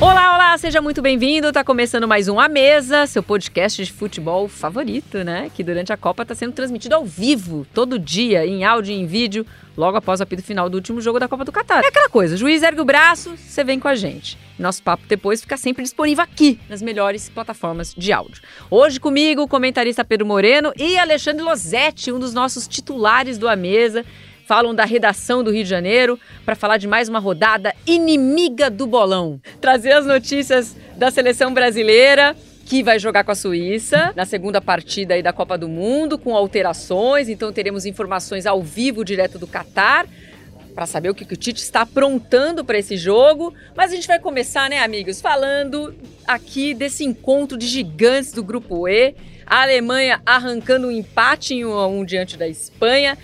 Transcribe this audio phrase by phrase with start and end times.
[0.00, 1.52] Olá, olá, seja muito bem-vindo.
[1.52, 5.50] Tá começando mais um A Mesa, seu podcast de futebol favorito, né?
[5.54, 9.04] Que durante a Copa tá sendo transmitido ao vivo, todo dia, em áudio e em
[9.04, 9.44] vídeo,
[9.76, 11.84] logo após o apito final do último jogo da Copa do Catar.
[11.84, 14.38] É aquela coisa, juiz ergue o braço, você vem com a gente.
[14.58, 18.42] Nosso papo depois fica sempre disponível aqui, nas melhores plataformas de áudio.
[18.70, 23.54] Hoje comigo, o comentarista Pedro Moreno e Alexandre Losetti, um dos nossos titulares do A
[23.54, 24.02] Mesa
[24.50, 28.84] falam da redação do Rio de Janeiro para falar de mais uma rodada inimiga do
[28.84, 29.40] bolão.
[29.60, 35.14] Trazer as notícias da seleção brasileira que vai jogar com a Suíça na segunda partida
[35.14, 37.28] aí da Copa do Mundo, com alterações.
[37.28, 40.08] Então teremos informações ao vivo direto do Catar
[40.74, 43.54] para saber o que, que o Tite está aprontando para esse jogo.
[43.76, 45.94] Mas a gente vai começar, né, amigos, falando
[46.26, 49.14] aqui desse encontro de gigantes do Grupo E.
[49.46, 53.16] A Alemanha arrancando um empate em 1 a 1 diante da Espanha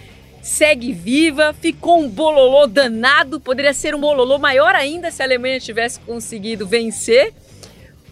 [0.46, 5.58] segue viva, ficou um bololô danado, poderia ser um bololô maior ainda se a Alemanha
[5.58, 7.34] tivesse conseguido vencer,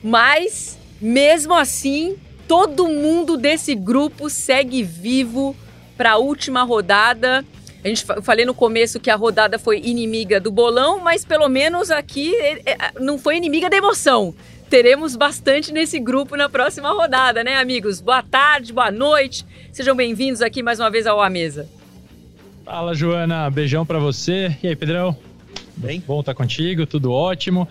[0.02, 2.16] mas mesmo assim,
[2.48, 5.56] todo mundo desse grupo segue vivo
[5.96, 7.44] para a última rodada.
[7.84, 11.88] A gente falei no começo que a rodada foi inimiga do bolão, mas pelo menos
[11.88, 12.34] aqui
[13.00, 14.34] não foi inimiga da emoção.
[14.68, 18.00] Teremos bastante nesse grupo na próxima rodada, né, amigos?
[18.00, 19.46] Boa tarde, boa noite.
[19.70, 21.68] Sejam bem-vindos aqui mais uma vez ao A Mesa.
[22.64, 23.50] Fala, Joana.
[23.50, 24.56] Beijão para você.
[24.62, 25.14] E aí, Pedrão?
[25.76, 26.02] Bem?
[26.06, 27.68] Bom estar tá contigo, tudo ótimo.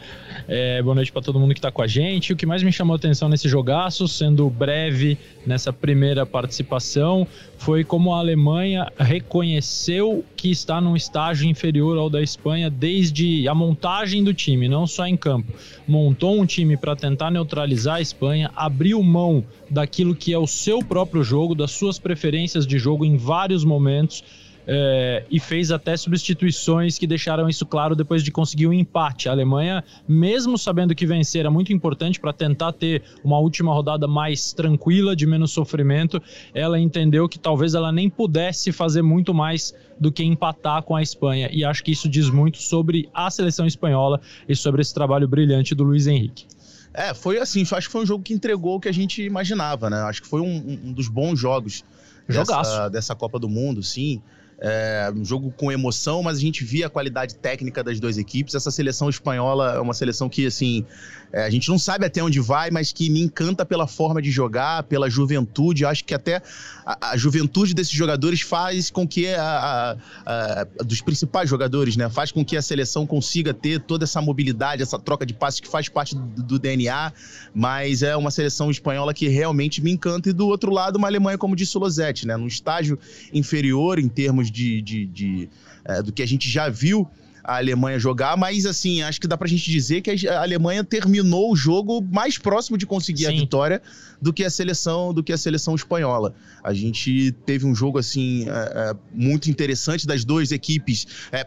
[0.48, 2.32] É, boa noite para todo mundo que está com a gente.
[2.32, 7.26] O que mais me chamou a atenção nesse jogaço, sendo breve nessa primeira participação,
[7.58, 13.56] foi como a Alemanha reconheceu que está num estágio inferior ao da Espanha desde a
[13.56, 15.52] montagem do time, não só em campo.
[15.88, 20.84] Montou um time para tentar neutralizar a Espanha, abriu mão daquilo que é o seu
[20.84, 24.24] próprio jogo, das suas preferências de jogo em vários momentos
[24.68, 29.28] é, e fez até substituições que deixaram isso claro depois de conseguir um empate.
[29.28, 34.08] A Alemanha, mesmo sabendo que vencer era muito importante para tentar ter uma última rodada
[34.08, 36.22] mais tranquila, de menos sofrimento,
[36.54, 41.02] ela entendeu que talvez ela nem pudesse fazer muito mais do que empatar com a
[41.02, 41.50] Espanha.
[41.52, 45.76] E acho que isso diz muito sobre a seleção espanhola e sobre esse trabalho brilhante
[45.76, 46.46] do Luiz Henrique.
[46.94, 49.90] É, foi assim, acho que foi um jogo que entregou o que a gente imaginava,
[49.90, 49.98] né?
[50.02, 51.84] Acho que foi um, um dos bons jogos
[52.28, 54.22] dessa, dessa Copa do Mundo, sim.
[54.60, 58.56] É, um jogo com emoção, mas a gente via a qualidade técnica das duas equipes.
[58.56, 60.86] Essa seleção espanhola é uma seleção que, assim,
[61.34, 64.30] é, a gente não sabe até onde vai, mas que me encanta pela forma de
[64.30, 65.84] jogar, pela juventude.
[65.84, 66.42] Acho que até
[66.86, 72.10] a, a juventude desses jogadores faz com que a, a, a, dos principais jogadores, né,
[72.10, 75.68] faz com que a seleção consiga ter toda essa mobilidade, essa troca de passes que
[75.68, 77.12] faz parte do, do DNA.
[77.54, 81.38] Mas é uma seleção espanhola que realmente me encanta e do outro lado uma Alemanha
[81.38, 82.98] como disse o Losetti, né, num estágio
[83.34, 85.50] inferior em termos de, de, de
[85.86, 87.10] é, do que a gente já viu
[87.44, 91.52] a Alemanha jogar, mas assim, acho que dá pra gente dizer que a Alemanha terminou
[91.52, 93.28] o jogo mais próximo de conseguir Sim.
[93.28, 93.82] a vitória
[94.22, 96.34] do que a seleção do que a seleção espanhola.
[96.64, 101.06] A gente teve um jogo assim é, é, muito interessante das duas equipes.
[101.32, 101.46] É,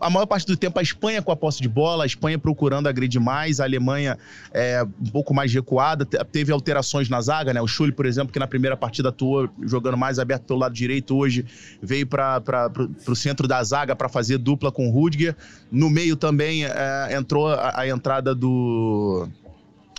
[0.00, 2.86] a maior parte do tempo a Espanha com a posse de bola, a Espanha procurando
[2.86, 4.16] agredir mais, a Alemanha
[4.52, 7.60] é, um pouco mais recuada, teve alterações na zaga, né?
[7.60, 11.16] O Schulli, por exemplo, que na primeira partida atuou jogando mais aberto pelo lado direito,
[11.16, 11.44] hoje
[11.82, 12.70] veio para
[13.08, 15.36] o centro da zaga para fazer dupla com o Rudiger.
[15.70, 19.28] No meio também é, entrou a, a entrada do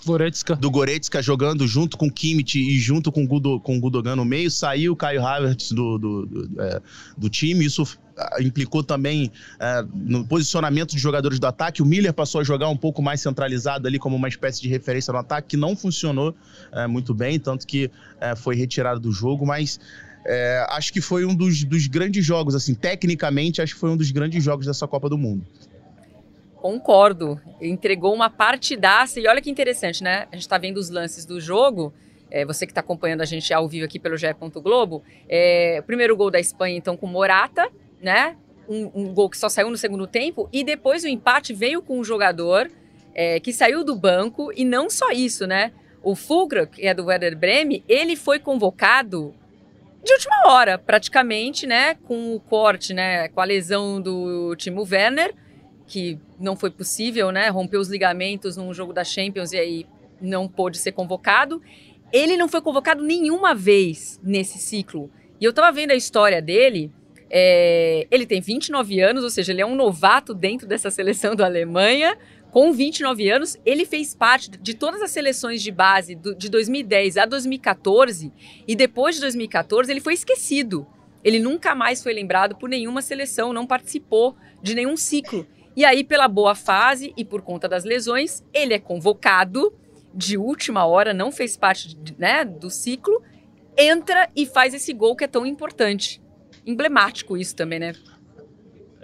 [0.06, 0.56] Goretzka.
[0.56, 4.50] do Goretzka jogando junto com Kimmich e junto com Gudo, com Gudogan no meio.
[4.50, 6.82] Saiu o Caio Havertz do, do, do, é,
[7.18, 7.66] do time.
[7.66, 7.84] Isso
[8.18, 11.82] ah, implicou também é, no posicionamento de jogadores do ataque.
[11.82, 15.12] O Miller passou a jogar um pouco mais centralizado ali como uma espécie de referência
[15.12, 16.34] no ataque, que não funcionou
[16.72, 17.92] é, muito bem, tanto que
[18.22, 19.80] é, foi retirado do jogo, mas
[20.26, 23.98] é, acho que foi um dos, dos grandes jogos, assim, tecnicamente, acho que foi um
[23.98, 25.46] dos grandes jogos dessa Copa do Mundo.
[26.58, 27.40] Concordo.
[27.62, 29.20] Entregou uma partidaça.
[29.20, 30.28] E olha que interessante, né?
[30.32, 31.94] A gente está vendo os lances do jogo.
[32.30, 34.28] É, você que está acompanhando a gente ao vivo aqui pelo GE.
[34.56, 35.04] Globo.
[35.30, 37.70] É, primeiro gol da Espanha, então, com Morata,
[38.02, 38.36] né?
[38.68, 40.50] Um, um, gol que só saiu no segundo tempo.
[40.52, 42.70] E depois o empate veio com um jogador
[43.14, 44.52] é, que saiu do banco.
[44.54, 45.72] E não só isso, né?
[46.04, 49.34] O Fulcro, que é do Werder Bremen, ele foi convocado
[50.04, 51.96] de última hora, praticamente, né?
[51.96, 53.28] Com o corte, né?
[53.30, 55.34] Com a lesão do Timo Werner
[55.88, 57.48] que não foi possível, né?
[57.48, 59.86] Rompeu os ligamentos num jogo da Champions e aí
[60.22, 61.62] não pôde ser convocado.
[62.12, 65.10] Ele não foi convocado nenhuma vez nesse ciclo.
[65.40, 66.92] E eu tava vendo a história dele.
[67.30, 71.46] É, ele tem 29 anos, ou seja, ele é um novato dentro dessa seleção da
[71.46, 72.18] Alemanha.
[72.58, 77.18] Com 29 anos, ele fez parte de todas as seleções de base do, de 2010
[77.18, 78.34] a 2014.
[78.68, 80.88] E depois de 2014, ele foi esquecido.
[81.24, 85.46] Ele nunca mais foi lembrado por nenhuma seleção, não participou de nenhum ciclo.
[85.76, 89.72] E aí, pela boa fase e por conta das lesões, ele é convocado
[90.12, 93.22] de última hora, não fez parte né, do ciclo,
[93.78, 96.20] entra e faz esse gol que é tão importante.
[96.66, 97.94] Emblemático isso também, né?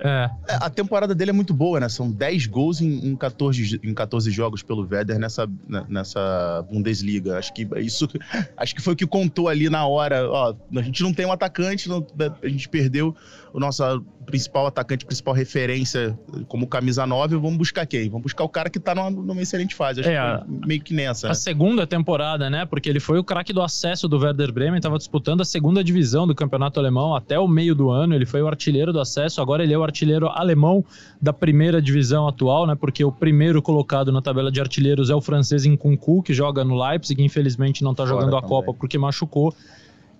[0.04, 0.30] É.
[0.50, 0.58] é.
[0.60, 1.88] A temporada dele é muito boa, né?
[1.88, 7.38] São 10 gols em, em, 14, em 14 jogos pelo Werder nessa, né, nessa Bundesliga.
[7.38, 8.10] Acho que isso
[8.58, 10.30] acho que foi o que contou ali na hora.
[10.30, 12.06] Ó, a gente não tem um atacante, não,
[12.42, 13.16] a gente perdeu
[13.54, 13.84] o nosso
[14.26, 16.18] principal atacante, principal referência
[16.48, 18.10] como camisa 9, vamos buscar quem?
[18.10, 20.00] Vamos buscar o cara que tá numa, numa excelente fase.
[20.00, 21.28] Acho é, que meio que nessa.
[21.28, 21.34] A né?
[21.36, 22.66] segunda temporada, né?
[22.66, 26.26] Porque ele foi o craque do acesso do Werder Bremen, estava disputando a segunda divisão
[26.26, 28.16] do campeonato alemão até o meio do ano.
[28.16, 30.84] Ele foi o artilheiro do acesso, agora ele é o artilheiro alemão
[31.22, 32.74] da primeira divisão atual, né?
[32.74, 36.76] Porque o primeiro colocado na tabela de artilheiros é o francês Nkunku, que joga no
[36.76, 39.54] Leipzig, infelizmente não tá jogando a Copa porque machucou.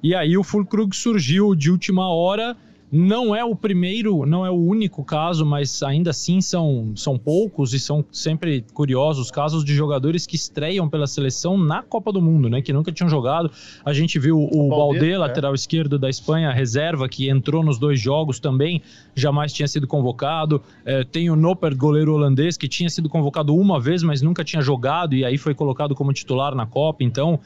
[0.04, 2.56] E aí o Fulkrug surgiu de última hora
[2.96, 7.74] não é o primeiro, não é o único caso, mas ainda assim são, são poucos
[7.74, 12.48] e são sempre curiosos casos de jogadores que estreiam pela seleção na Copa do Mundo,
[12.48, 12.62] né?
[12.62, 13.50] Que nunca tinham jogado.
[13.84, 15.18] A gente viu o, o Balde, é.
[15.18, 18.80] lateral esquerdo da Espanha, reserva, que entrou nos dois jogos também,
[19.16, 20.62] jamais tinha sido convocado.
[20.86, 24.62] É, tem o Noppert, goleiro holandês, que tinha sido convocado uma vez, mas nunca tinha
[24.62, 27.04] jogado e aí foi colocado como titular na Copa.
[27.04, 27.40] Então,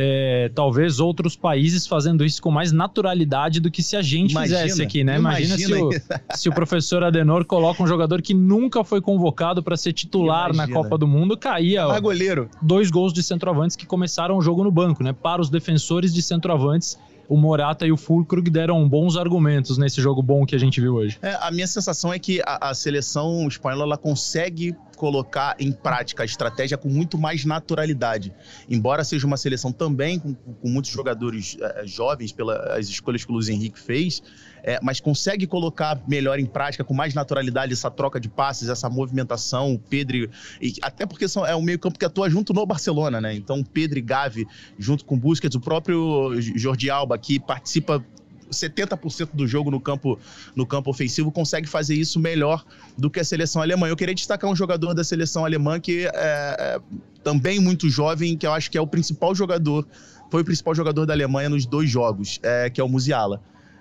[0.00, 4.60] é, talvez outros países fazendo isso com mais naturalidade do que se a gente imagina,
[4.60, 5.18] fizesse aqui, né?
[5.18, 9.60] Imagina, imagina se, o, se, o, professor Adenor coloca um jogador que nunca foi convocado
[9.60, 10.66] para ser titular imagina.
[10.68, 12.48] na Copa do Mundo, caía ó, goleiro.
[12.62, 15.12] dois gols de centroavantes que começaram o jogo no banco, né?
[15.12, 16.96] Para os defensores de centroavantes
[17.28, 20.94] o Morata e o Fulkrug deram bons argumentos nesse jogo bom que a gente viu
[20.94, 21.18] hoje.
[21.20, 26.24] É, a minha sensação é que a, a seleção espanhola ela consegue colocar em prática
[26.24, 28.32] a estratégia com muito mais naturalidade.
[28.68, 33.34] Embora seja uma seleção também com, com muitos jogadores é, jovens pelas escolhas que o
[33.34, 34.22] Luiz Henrique fez,
[34.62, 38.90] é, mas consegue colocar melhor em prática, com mais naturalidade, essa troca de passes, essa
[38.90, 40.28] movimentação, o Pedro,
[40.60, 43.34] e, até porque são, é um meio campo que atua junto no Barcelona, né?
[43.34, 44.46] Então, Pedro e Gavi,
[44.78, 48.04] junto com Busquets, o próprio Jordi Alba, que participa
[48.50, 50.18] 70% do jogo no campo,
[50.54, 52.64] no campo ofensivo, consegue fazer isso melhor
[52.96, 53.88] do que a seleção alemã.
[53.88, 56.80] Eu queria destacar um jogador da seleção alemã que é, é
[57.22, 59.86] também muito jovem, que eu acho que é o principal jogador,
[60.30, 63.40] foi o principal jogador da Alemanha nos dois jogos, é, que é o Musiala.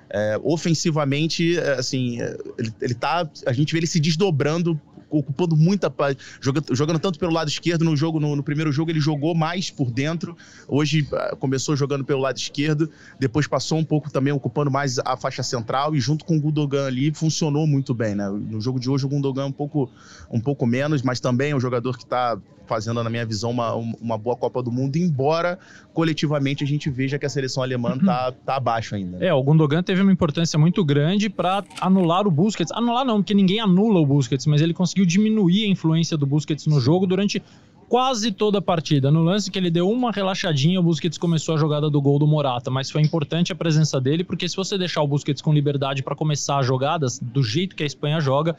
[0.10, 3.30] É, ofensivamente, é, assim, é, ele, ele tá.
[3.46, 5.94] A gente vê ele se desdobrando ocupando muita.
[6.42, 9.70] Jogando, jogando tanto pelo lado esquerdo no jogo, no, no, primeiro jogo ele jogou mais
[9.70, 10.36] por dentro.
[10.68, 12.90] Hoje ah, começou jogando pelo lado esquerdo,
[13.20, 16.88] depois passou um pouco também ocupando mais a faixa central e junto com o Gundogan
[16.88, 18.28] ali funcionou muito bem, né?
[18.30, 19.90] No jogo de hoje o Gundogan um pouco,
[20.32, 22.38] um pouco menos, mas também é um jogador que está
[22.68, 25.58] fazendo, na minha visão, uma, uma boa Copa do Mundo, embora
[25.94, 29.24] coletivamente a gente veja que a seleção alemã tá, tá abaixo ainda.
[29.24, 32.72] É, o Gundogan teve uma importância muito grande para anular o Busquets.
[32.72, 36.68] Anular não, porque ninguém anula o Busquets, mas ele conseguiu diminuir a influência do Busquets
[36.68, 37.42] no jogo durante
[37.88, 39.10] quase toda a partida.
[39.10, 42.28] No lance que ele deu uma relaxadinha, o Busquets começou a jogada do gol do
[42.28, 46.04] Morata, mas foi importante a presença dele, porque se você deixar o Busquets com liberdade
[46.04, 48.56] para começar as jogadas, do jeito que a Espanha joga,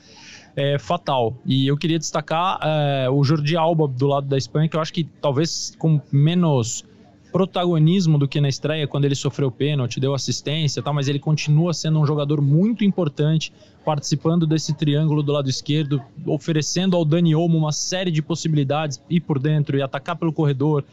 [0.56, 1.36] é fatal.
[1.44, 4.92] E eu queria destacar é, o Jordi Alba do lado da Espanha, que eu acho
[4.92, 6.84] que talvez com menos
[7.32, 11.74] protagonismo do que na estreia, quando ele sofreu pênalti, deu assistência tal, mas ele continua
[11.74, 13.52] sendo um jogador muito importante,
[13.84, 19.20] participando desse triângulo do lado esquerdo, oferecendo ao Dani Olmo uma série de possibilidades, ir
[19.20, 20.84] por dentro e atacar pelo corredor.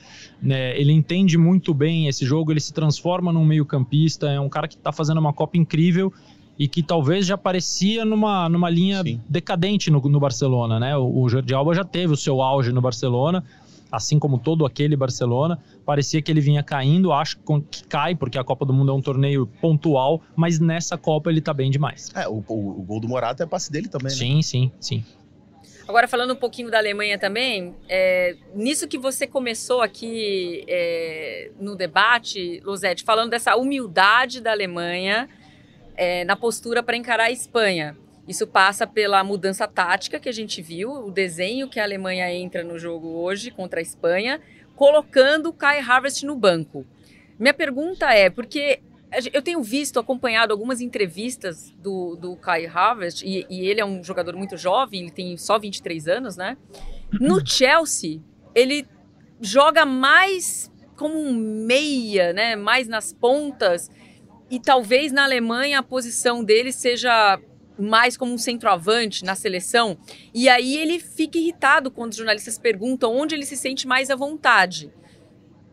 [0.41, 0.79] Né?
[0.79, 4.67] Ele entende muito bem esse jogo, ele se transforma num meio campista, é um cara
[4.67, 6.13] que está fazendo uma Copa incrível
[6.57, 9.21] e que talvez já parecia numa, numa linha Sim.
[9.27, 10.97] decadente no, no Barcelona, né?
[10.97, 13.43] O, o Jordi Alba já teve o seu auge no Barcelona,
[13.91, 15.59] assim como todo aquele Barcelona.
[15.85, 19.01] Parecia que ele vinha caindo, acho que cai, porque a Copa do Mundo é um
[19.01, 22.11] torneio pontual, mas nessa Copa ele tá bem demais.
[22.15, 24.17] É, o, o, o gol do Morata é passe dele também, né?
[24.17, 25.03] Sim, sim, sim.
[25.87, 31.75] Agora, falando um pouquinho da Alemanha também, é, nisso que você começou aqui é, no
[31.75, 35.29] debate, Luzete, falando dessa humildade da Alemanha
[35.95, 37.97] é, na postura para encarar a Espanha.
[38.27, 42.63] Isso passa pela mudança tática que a gente viu, o desenho que a Alemanha entra
[42.63, 44.41] no jogo hoje contra a Espanha,
[44.75, 46.85] colocando o Kai Harvest no banco.
[47.37, 48.81] Minha pergunta é, porque
[49.31, 54.03] eu tenho visto, acompanhado algumas entrevistas do, do Kai Harvest, e, e ele é um
[54.03, 56.57] jogador muito jovem, ele tem só 23 anos, né?
[57.11, 58.19] No Chelsea,
[58.53, 58.87] ele
[59.39, 62.55] joga mais como um meia, né?
[62.55, 63.89] Mais nas pontas.
[64.49, 67.39] E talvez na Alemanha a posição dele seja
[67.77, 69.97] mais como um centroavante na seleção.
[70.33, 74.15] E aí ele fica irritado quando os jornalistas perguntam onde ele se sente mais à
[74.15, 74.91] vontade.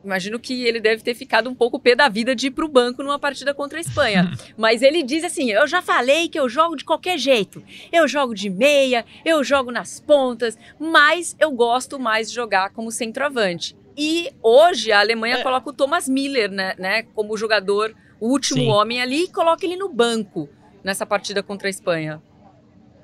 [0.05, 3.03] imagino que ele deve ter ficado um pouco pé da vida de ir pro banco
[3.03, 4.33] numa partida contra a Espanha.
[4.57, 7.63] Mas ele diz assim: eu já falei que eu jogo de qualquer jeito.
[7.93, 12.91] Eu jogo de meia, eu jogo nas pontas, mas eu gosto mais de jogar como
[12.91, 13.77] centroavante.
[13.97, 15.43] E hoje a Alemanha é.
[15.43, 18.69] coloca o Thomas Miller, né, né, como jogador, o último Sim.
[18.69, 20.49] homem ali, e coloca ele no banco
[20.85, 22.23] nessa partida contra a Espanha.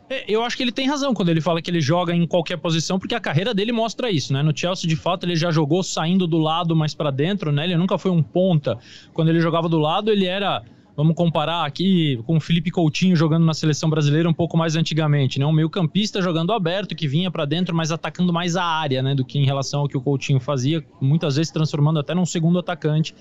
[0.08, 2.56] É, eu acho que ele tem razão quando ele fala que ele joga em qualquer
[2.56, 4.44] posição, porque a carreira dele mostra isso, né?
[4.44, 7.64] No Chelsea, de fato, ele já jogou saindo do lado mais para dentro, né?
[7.64, 8.78] Ele nunca foi um ponta.
[9.12, 10.62] Quando ele jogava do lado, ele era
[10.96, 15.38] vamos comparar aqui com o Felipe Coutinho jogando na seleção brasileira um pouco mais antigamente,
[15.40, 15.46] né?
[15.46, 19.24] Um meio-campista jogando aberto que vinha para dentro, mas atacando mais a área, né, do
[19.24, 23.14] que em relação ao que o Coutinho fazia, muitas vezes transformando até num segundo atacante.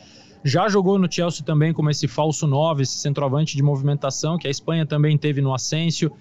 [0.44, 4.51] Já jogou no Chelsea também como esse falso 9, esse centroavante de movimentação, que a
[4.51, 6.12] Espanha também teve no Ascencio.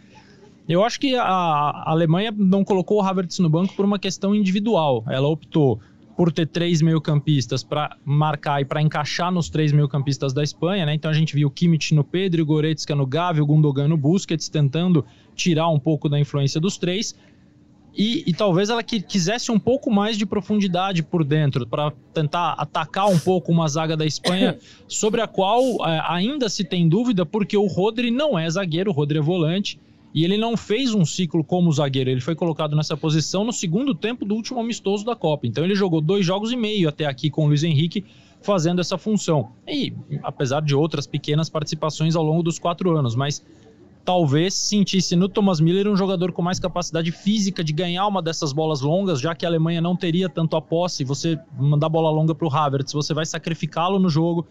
[0.68, 5.04] Eu acho que a Alemanha não colocou o Havertz no banco por uma questão individual.
[5.06, 5.80] Ela optou
[6.16, 10.94] por ter três meio-campistas para marcar e para encaixar nos três meio-campistas da Espanha, né?
[10.94, 15.04] Então a gente viu Kimmich no Pedro, Goretzka no Gavi, o Gundogan no Busquets, tentando
[15.34, 17.14] tirar um pouco da influência dos três.
[17.96, 22.52] E, e, talvez ela que, quisesse um pouco mais de profundidade por dentro, para tentar
[22.52, 27.24] atacar um pouco uma zaga da Espanha, sobre a qual é, ainda se tem dúvida,
[27.24, 29.80] porque o Rodri não é zagueiro, o Rodri é volante.
[30.14, 33.94] E ele não fez um ciclo como zagueiro, ele foi colocado nessa posição no segundo
[33.94, 35.46] tempo do último amistoso da Copa.
[35.46, 38.02] Então ele jogou dois jogos e meio até aqui com o Luiz Henrique
[38.40, 39.52] fazendo essa função.
[39.68, 43.44] E apesar de outras pequenas participações ao longo dos quatro anos, mas
[44.06, 48.52] talvez sentisse no Thomas Miller um jogador com mais capacidade física de ganhar uma dessas
[48.52, 51.02] bolas longas, já que a Alemanha não teria tanto a posse.
[51.02, 54.46] Você mandar bola longa para o Havertz, você vai sacrificá-lo no jogo.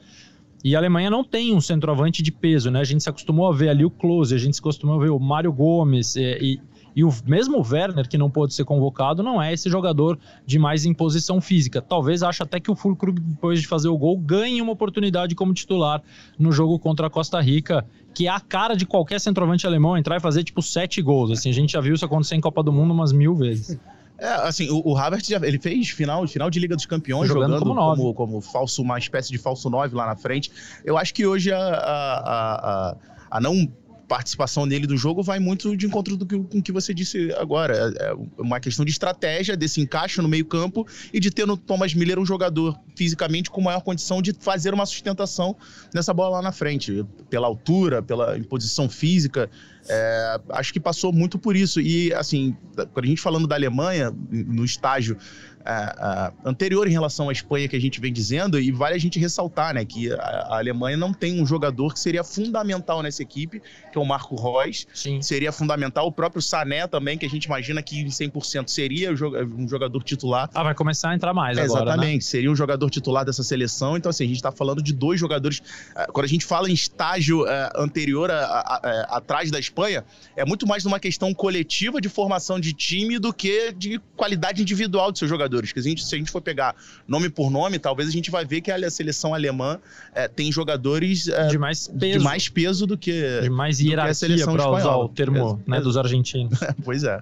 [0.61, 2.81] E a Alemanha não tem um centroavante de peso, né?
[2.81, 5.09] A gente se acostumou a ver ali o Klose, a gente se acostumou a ver
[5.09, 6.59] o Mário Gomes é, e,
[6.93, 10.83] e o mesmo Werner, que não pôde ser convocado, não é esse jogador de mais
[10.83, 11.81] imposição física.
[11.81, 15.53] Talvez ache até que o Fulkrug, depois de fazer o gol, ganhe uma oportunidade como
[15.53, 16.01] titular
[16.37, 17.85] no jogo contra a Costa Rica,
[18.15, 21.31] que é a cara de qualquer centroavante alemão entrar e fazer tipo sete gols.
[21.31, 23.77] Assim, a gente já viu isso acontecer em Copa do Mundo umas mil vezes.
[24.17, 27.59] É, assim, o, o Havertz já, ele fez final, final de Liga dos Campeões jogando,
[27.59, 30.49] jogando como, como, como, falso, uma espécie de falso 9 lá na frente.
[30.85, 32.95] Eu acho que hoje a, a, a,
[33.31, 33.69] a não
[34.07, 37.33] participação dele do jogo vai muito de encontro do que, com o que você disse
[37.33, 37.93] agora.
[37.99, 41.93] É, é uma questão de estratégia, desse encaixe no meio-campo e de ter no Thomas
[41.93, 45.55] Miller um jogador fisicamente com maior condição de fazer uma sustentação
[45.93, 49.49] nessa bola lá na frente, pela altura, pela imposição física.
[49.87, 51.79] É, acho que passou muito por isso.
[51.79, 52.55] E, assim,
[52.93, 55.17] quando a gente falando da Alemanha, no estágio
[55.65, 58.99] uh, uh, anterior em relação à Espanha que a gente vem dizendo, e vale a
[58.99, 63.23] gente ressaltar, né, que a, a, Alemanha não tem um jogador que seria fundamental nessa
[63.23, 64.87] equipe, que é o Marco Reus.
[64.93, 65.21] Sim.
[65.21, 69.67] Seria fundamental o próprio Sané também, que a gente imagina que em 100% seria um
[69.67, 70.49] jogador titular.
[70.53, 71.91] Ah, vai começar a entrar mais é, agora, né?
[71.91, 72.29] Exatamente, né?
[72.29, 73.97] seria um jogador titular dessa seleção.
[73.97, 75.59] Então, assim, a gente está falando de dois jogadores.
[75.59, 77.45] Uh, quando a gente fala em estágio
[77.75, 80.05] anterior a, a, a, atrás da Espanha,
[80.35, 85.11] é muito mais numa questão coletiva de formação de time do que de qualidade individual
[85.11, 85.71] de seus jogadores jogadores.
[85.71, 86.75] Que a gente, se a gente for pegar
[87.07, 89.79] nome por nome, talvez a gente vai ver que a seleção alemã
[90.13, 92.19] é, tem jogadores é, de, mais peso.
[92.19, 95.97] de mais peso do que, de mais hierarquia, para usar o termo é, né, dos
[95.97, 96.59] argentinos.
[96.83, 97.21] pois é.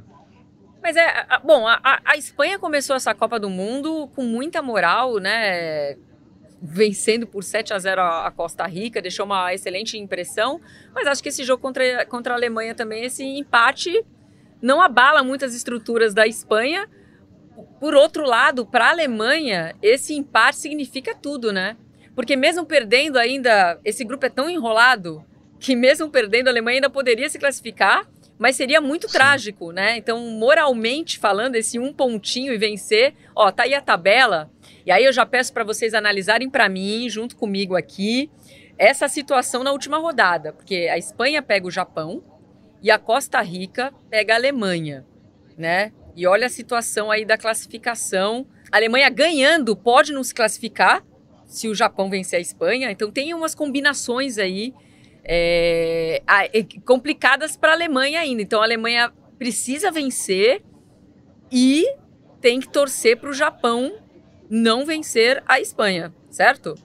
[0.82, 5.96] Mas é, bom, a, a Espanha começou essa Copa do Mundo com muita moral, né?
[6.66, 10.62] vencendo por 7 a 0 a Costa Rica, deixou uma excelente impressão.
[10.96, 14.02] Mas acho que esse jogo contra, contra a Alemanha também, esse empate,
[14.62, 16.88] não abala muitas estruturas da Espanha,
[17.80, 21.78] por outro lado, para a Alemanha, esse empate significa tudo, né?
[22.16, 25.24] Porque mesmo perdendo ainda, esse grupo é tão enrolado
[25.60, 28.08] que mesmo perdendo a Alemanha ainda poderia se classificar,
[28.38, 29.18] mas seria muito Sim.
[29.18, 29.98] trágico, né?
[29.98, 34.52] Então, moralmente falando, esse um pontinho e vencer, ó, tá aí a tabela.
[34.86, 38.30] E aí eu já peço para vocês analisarem para mim, junto comigo aqui,
[38.78, 42.24] essa situação na última rodada, porque a Espanha pega o Japão
[42.82, 45.06] e a Costa Rica pega a Alemanha,
[45.58, 45.94] né?
[46.16, 48.46] E olha a situação aí da classificação.
[48.72, 51.04] A Alemanha ganhando pode não se classificar
[51.46, 52.92] se o Japão vencer a Espanha.
[52.92, 54.74] Então tem umas combinações aí
[55.24, 56.22] é,
[56.86, 58.42] complicadas para a Alemanha ainda.
[58.42, 60.64] Então a Alemanha precisa vencer
[61.52, 61.86] e
[62.42, 64.00] tem que torcer para o Japão
[64.50, 66.76] não vencer a Espanha, certo?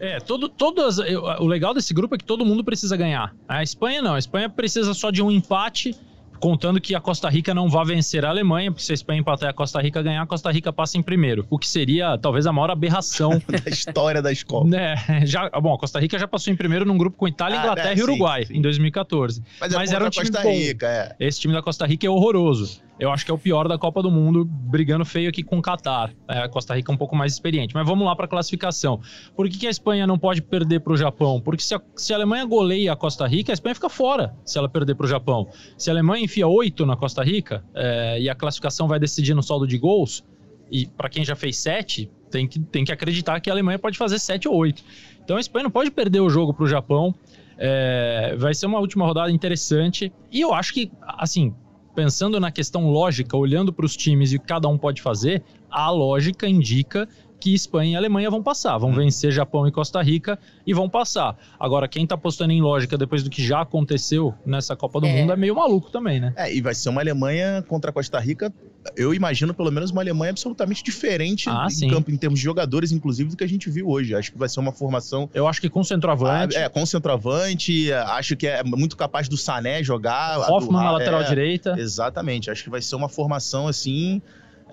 [0.00, 3.34] É, todo, todas, o legal desse grupo é que todo mundo precisa ganhar.
[3.46, 5.96] A Espanha não, a Espanha precisa só de um empate
[6.44, 9.48] contando que a Costa Rica não vá vencer a Alemanha, porque se a Espanha empatar
[9.48, 12.46] e a Costa Rica ganhar, a Costa Rica passa em primeiro, o que seria talvez
[12.46, 14.68] a maior aberração da história da escola.
[14.68, 14.94] Né?
[15.24, 17.92] Já, bom, a Costa Rica já passou em primeiro num grupo com Itália, ah, Inglaterra
[17.92, 18.58] é, e Uruguai sim, sim.
[18.58, 19.42] em 2014.
[19.58, 20.92] Mas, é Mas era um time Costa Rica, bom.
[20.92, 21.16] É.
[21.18, 22.82] Esse time da Costa Rica é horroroso.
[22.98, 25.62] Eu acho que é o pior da Copa do Mundo, brigando feio aqui com o
[25.62, 26.12] Catar.
[26.28, 27.74] É, a Costa Rica é um pouco mais experiente.
[27.74, 29.00] Mas vamos lá para a classificação.
[29.36, 31.40] Por que, que, a Espanha não pode perder para o Japão?
[31.40, 34.58] Porque se a, se a, Alemanha goleia a Costa Rica, a Espanha fica fora se
[34.58, 35.48] ela perder para o Japão.
[35.76, 39.42] Se a Alemanha enfia oito na Costa Rica é, e a classificação vai decidir no
[39.42, 40.24] saldo de gols,
[40.70, 43.98] e para quem já fez sete, tem que, tem que acreditar que a Alemanha pode
[43.98, 44.82] fazer sete ou oito.
[45.22, 47.14] Então a Espanha não pode perder o jogo para o Japão.
[47.56, 50.12] É, vai ser uma última rodada interessante.
[50.30, 51.54] E eu acho que, assim,
[51.94, 55.42] pensando na questão lógica, olhando para os times e o que cada um pode fazer,
[55.70, 57.08] a lógica indica
[57.44, 58.94] que Espanha e Alemanha vão passar, vão hum.
[58.94, 61.36] vencer Japão e Costa Rica e vão passar.
[61.60, 65.12] Agora, quem tá apostando em lógica depois do que já aconteceu nessa Copa do é.
[65.12, 66.32] Mundo é meio maluco também, né?
[66.38, 68.50] É, e vai ser uma Alemanha contra a Costa Rica,
[68.96, 71.90] eu imagino pelo menos uma Alemanha absolutamente diferente ah, em sim.
[71.90, 74.14] campo, em termos de jogadores, inclusive, do que a gente viu hoje.
[74.14, 75.28] Acho que vai ser uma formação.
[75.34, 76.56] Eu acho que com centroavante.
[76.56, 80.50] Ah, é, com centroavante, acho que é muito capaz do Sané jogar.
[80.50, 81.74] Hoffman na lateral é, direita.
[81.78, 84.22] Exatamente, acho que vai ser uma formação assim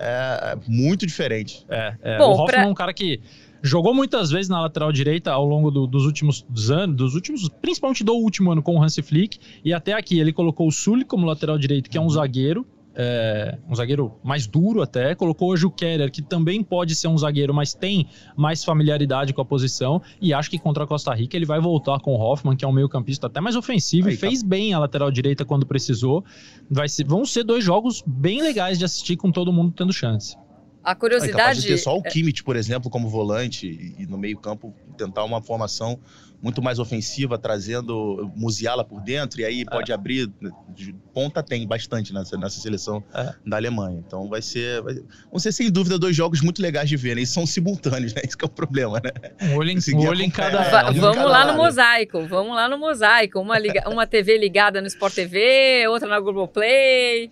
[0.02, 1.64] é, muito diferente.
[1.68, 2.18] É, é.
[2.18, 2.62] Bom, o Hoffman pra...
[2.62, 3.20] é um cara que
[3.62, 8.02] jogou muitas vezes na lateral direita ao longo do, dos últimos anos, dos últimos, principalmente
[8.02, 11.26] do último ano com o Hansi Flick, e até aqui ele colocou o Sully como
[11.26, 12.10] lateral direito, que é um uhum.
[12.10, 17.08] zagueiro, é, um zagueiro mais duro até, colocou hoje o Keller, que também pode ser
[17.08, 18.06] um zagueiro, mas tem
[18.36, 21.98] mais familiaridade com a posição, e acho que contra a Costa Rica ele vai voltar
[22.00, 24.48] com o Hoffman, que é um meio campista até mais ofensivo, Aí, e fez tá.
[24.48, 26.24] bem a lateral direita quando precisou.
[26.70, 30.36] Vai ser, vão ser dois jogos bem legais de assistir com todo mundo tendo chance.
[30.82, 31.58] A curiosidade...
[31.58, 35.24] É de ter só o Kimmich, por exemplo, como volante, e no meio campo tentar
[35.24, 35.98] uma formação
[36.42, 39.94] muito mais ofensiva, trazendo Musiala por dentro, e aí pode é.
[39.94, 40.28] abrir.
[40.68, 43.32] De ponta tem bastante nessa, nessa seleção é.
[43.46, 44.02] da Alemanha.
[44.04, 44.82] Então vai ser.
[44.82, 44.94] Vai,
[45.30, 47.22] vão ser, sem dúvida, dois jogos muito legais de ver, né?
[47.22, 48.22] E são simultâneos, né?
[48.26, 49.12] Isso que é o problema, né?
[49.40, 50.58] Um olho em, um olho em cada.
[50.58, 51.52] É, um vamos cada lá lado.
[51.52, 53.38] no mosaico, vamos lá no mosaico.
[53.38, 57.30] Uma, liga, uma TV ligada no Sport TV, outra na Globoplay.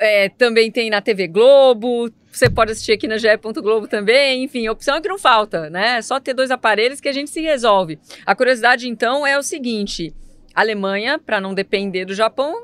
[0.00, 3.28] É, também tem na TV Globo, você pode assistir aqui na GE.
[3.56, 5.98] Globo também, enfim, opção é que não falta, né?
[5.98, 7.98] É só ter dois aparelhos que a gente se resolve.
[8.24, 10.14] A curiosidade, então, é o seguinte:
[10.54, 12.54] a Alemanha, para não depender do Japão,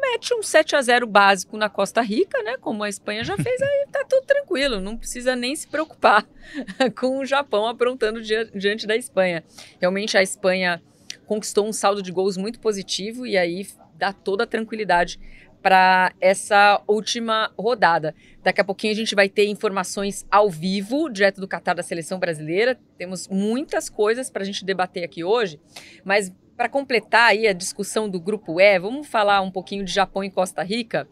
[0.00, 2.56] mete um 7 a 0 básico na Costa Rica, né?
[2.60, 6.26] Como a Espanha já fez, aí tá tudo tranquilo, não precisa nem se preocupar
[6.98, 9.44] com o Japão aprontando diante da Espanha.
[9.80, 10.82] Realmente a Espanha
[11.26, 15.20] conquistou um saldo de gols muito positivo e aí dá toda a tranquilidade
[15.62, 18.14] para essa última rodada.
[18.42, 22.18] Daqui a pouquinho a gente vai ter informações ao vivo, direto do Catar da seleção
[22.18, 22.78] brasileira.
[22.98, 25.60] Temos muitas coisas para a gente debater aqui hoje,
[26.04, 30.22] mas para completar aí a discussão do grupo E, vamos falar um pouquinho de Japão
[30.24, 31.08] e Costa Rica.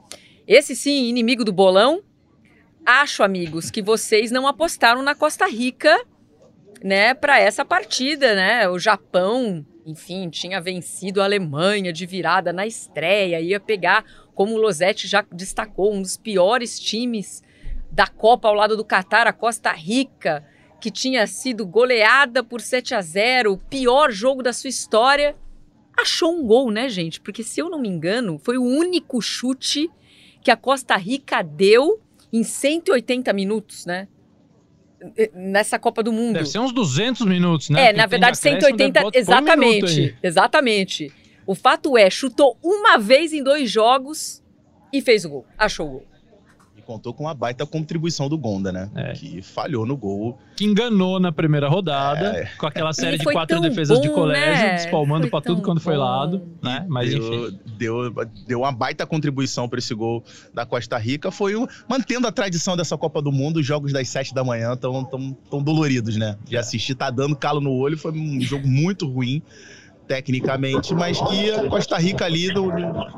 [0.46, 2.02] Esse sim, inimigo do bolão.
[2.84, 5.96] Acho, amigos, que vocês não apostaram na Costa Rica,
[6.82, 8.68] né, para essa partida, né?
[8.68, 14.04] O Japão enfim, tinha vencido a Alemanha de virada na estreia, ia pegar,
[14.40, 17.42] como o Losetti já destacou, um dos piores times
[17.92, 20.42] da Copa ao lado do Catar, a Costa Rica,
[20.80, 25.36] que tinha sido goleada por 7 a 0, o pior jogo da sua história.
[25.94, 27.20] Achou um gol, né, gente?
[27.20, 29.90] Porque se eu não me engano, foi o único chute
[30.42, 32.00] que a Costa Rica deu
[32.32, 34.08] em 180 minutos, né?
[35.34, 36.34] nessa Copa do Mundo.
[36.34, 37.88] Deve ser uns 200 minutos, né?
[37.88, 39.10] É, na verdade, 180.
[39.14, 40.14] Exatamente.
[40.22, 41.12] Um exatamente.
[41.46, 44.42] O fato é, chutou uma vez em dois jogos
[44.92, 45.46] e fez o gol.
[45.58, 46.10] Achou o gol
[46.90, 48.90] contou com uma baita contribuição do Gonda, né?
[48.96, 49.12] É.
[49.12, 50.36] Que falhou no gol.
[50.56, 52.46] Que enganou na primeira rodada, é.
[52.58, 54.74] com aquela série de quatro defesas bom, de colégio, né?
[54.74, 56.84] despalmando para tudo quando foi lado, né?
[56.88, 57.58] Mas deu, enfim.
[57.78, 58.12] Deu,
[58.44, 61.30] deu uma baita contribuição para esse gol da Costa Rica.
[61.30, 64.72] Foi um, mantendo a tradição dessa Copa do Mundo, os jogos das sete da manhã
[64.72, 66.36] estão tão, tão doloridos, né?
[66.44, 69.40] De assistir, tá dando calo no olho, foi um jogo muito ruim
[70.10, 72.68] tecnicamente, mas que a Costa Rica ali do,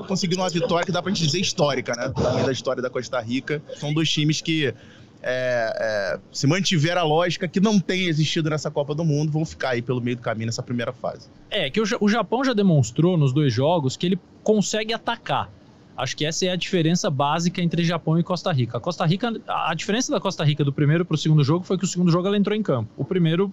[0.07, 2.13] conseguindo uma vitória que dá pra gente dizer histórica, né?
[2.15, 3.63] Também da história da Costa Rica.
[3.77, 4.75] São dois times que é,
[5.23, 9.71] é, se mantiver a lógica que não tem existido nessa Copa do Mundo, vão ficar
[9.71, 11.31] aí pelo meio do caminho nessa primeira fase.
[11.49, 15.51] É, que o, o Japão já demonstrou nos dois jogos que ele consegue atacar.
[15.97, 18.77] Acho que essa é a diferença básica entre Japão e Costa Rica.
[18.77, 21.79] A Costa Rica, a diferença da Costa Rica do primeiro para o segundo jogo foi
[21.79, 22.91] que o segundo jogo ela entrou em campo.
[22.99, 23.51] O primeiro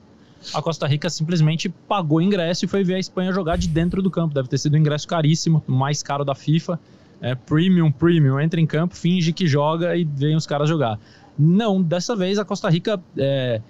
[0.54, 4.10] a Costa Rica simplesmente pagou ingresso e foi ver a Espanha jogar de dentro do
[4.10, 4.34] campo.
[4.34, 6.80] Deve ter sido um ingresso caríssimo, mais caro da FIFA.
[7.22, 10.98] É, premium, premium, entra em campo, finge que joga e vem os caras jogar.
[11.38, 13.62] Não, dessa vez a Costa Rica é,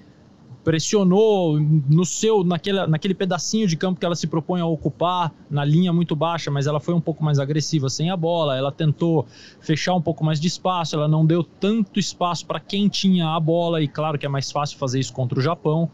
[0.64, 5.66] pressionou no seu, naquele, naquele pedacinho de campo que ela se propõe a ocupar, na
[5.66, 9.26] linha muito baixa, mas ela foi um pouco mais agressiva sem a bola, ela tentou
[9.60, 13.40] fechar um pouco mais de espaço, ela não deu tanto espaço para quem tinha a
[13.40, 15.90] bola, e claro que é mais fácil fazer isso contra o Japão.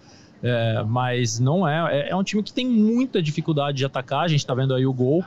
[0.47, 2.15] É, mas não é, é, é.
[2.15, 4.25] um time que tem muita dificuldade de atacar.
[4.25, 5.23] A gente está vendo aí o gol.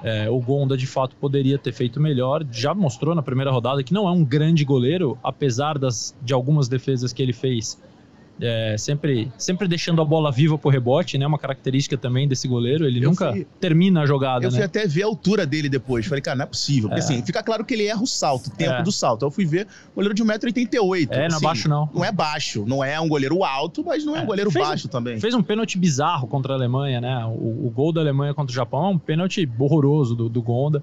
[0.00, 2.46] É, o Gonda, de fato, poderia ter feito melhor.
[2.52, 6.68] Já mostrou na primeira rodada que não é um grande goleiro, apesar das, de algumas
[6.68, 7.80] defesas que ele fez
[8.40, 11.26] é, sempre, sempre deixando a bola viva pro rebote, né?
[11.26, 12.86] Uma característica também desse goleiro.
[12.86, 14.44] Ele eu nunca fui, termina a jogada.
[14.44, 14.56] Eu né?
[14.56, 16.06] fui até ver a altura dele depois.
[16.06, 16.88] Falei, cara, não é possível.
[16.88, 17.04] Porque é.
[17.04, 18.82] assim, fica claro que ele erra o salto, o tempo é.
[18.82, 19.24] do salto.
[19.24, 21.08] Eu fui ver o goleiro de 1,88m.
[21.10, 21.88] É, não é assim, baixo, não.
[21.94, 22.64] Não é baixo.
[22.66, 24.26] Não é um goleiro alto, mas não é, um é.
[24.26, 25.20] goleiro fez, baixo também.
[25.20, 27.24] Fez um pênalti bizarro contra a Alemanha, né?
[27.26, 30.82] O, o, gol da Alemanha contra o Japão é um pênalti horroroso do, do Gonda.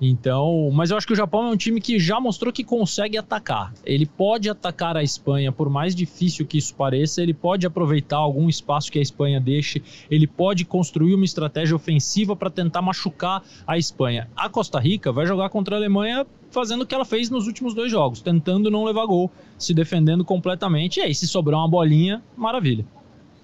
[0.00, 3.16] Então, mas eu acho que o Japão é um time que já mostrou que consegue
[3.16, 3.72] atacar.
[3.84, 8.48] Ele pode atacar a Espanha, por mais difícil que isso pareça, ele pode aproveitar algum
[8.48, 13.78] espaço que a Espanha deixe, ele pode construir uma estratégia ofensiva para tentar machucar a
[13.78, 14.28] Espanha.
[14.36, 17.74] A Costa Rica vai jogar contra a Alemanha fazendo o que ela fez nos últimos
[17.74, 21.00] dois jogos, tentando não levar gol, se defendendo completamente.
[21.00, 22.84] E aí, se sobrar uma bolinha, maravilha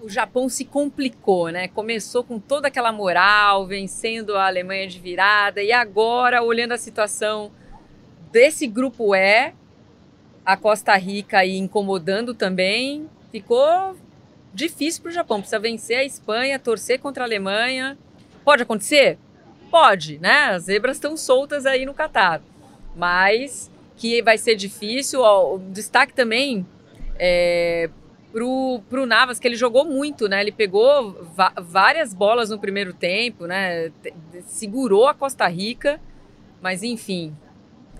[0.03, 1.69] o Japão se complicou, né?
[1.69, 7.49] Começou com toda aquela moral, vencendo a Alemanha de virada, e agora, olhando a situação
[8.29, 9.53] desse grupo E,
[10.45, 13.95] a Costa Rica aí incomodando também, ficou
[14.53, 15.39] difícil para o Japão.
[15.39, 17.97] Precisa vencer a Espanha, torcer contra a Alemanha.
[18.43, 19.17] Pode acontecer?
[19.71, 20.49] Pode, né?
[20.49, 22.41] As zebras estão soltas aí no Catar.
[22.93, 25.21] Mas que vai ser difícil.
[25.21, 26.65] Ó, o destaque também
[27.17, 27.89] é,
[28.33, 30.41] pro, pro Navas, que ele jogou muito, né?
[30.41, 31.23] Ele pegou
[31.61, 33.91] várias bolas no primeiro tempo, né?
[34.47, 36.01] Segurou a Costa Rica,
[36.59, 37.33] mas enfim.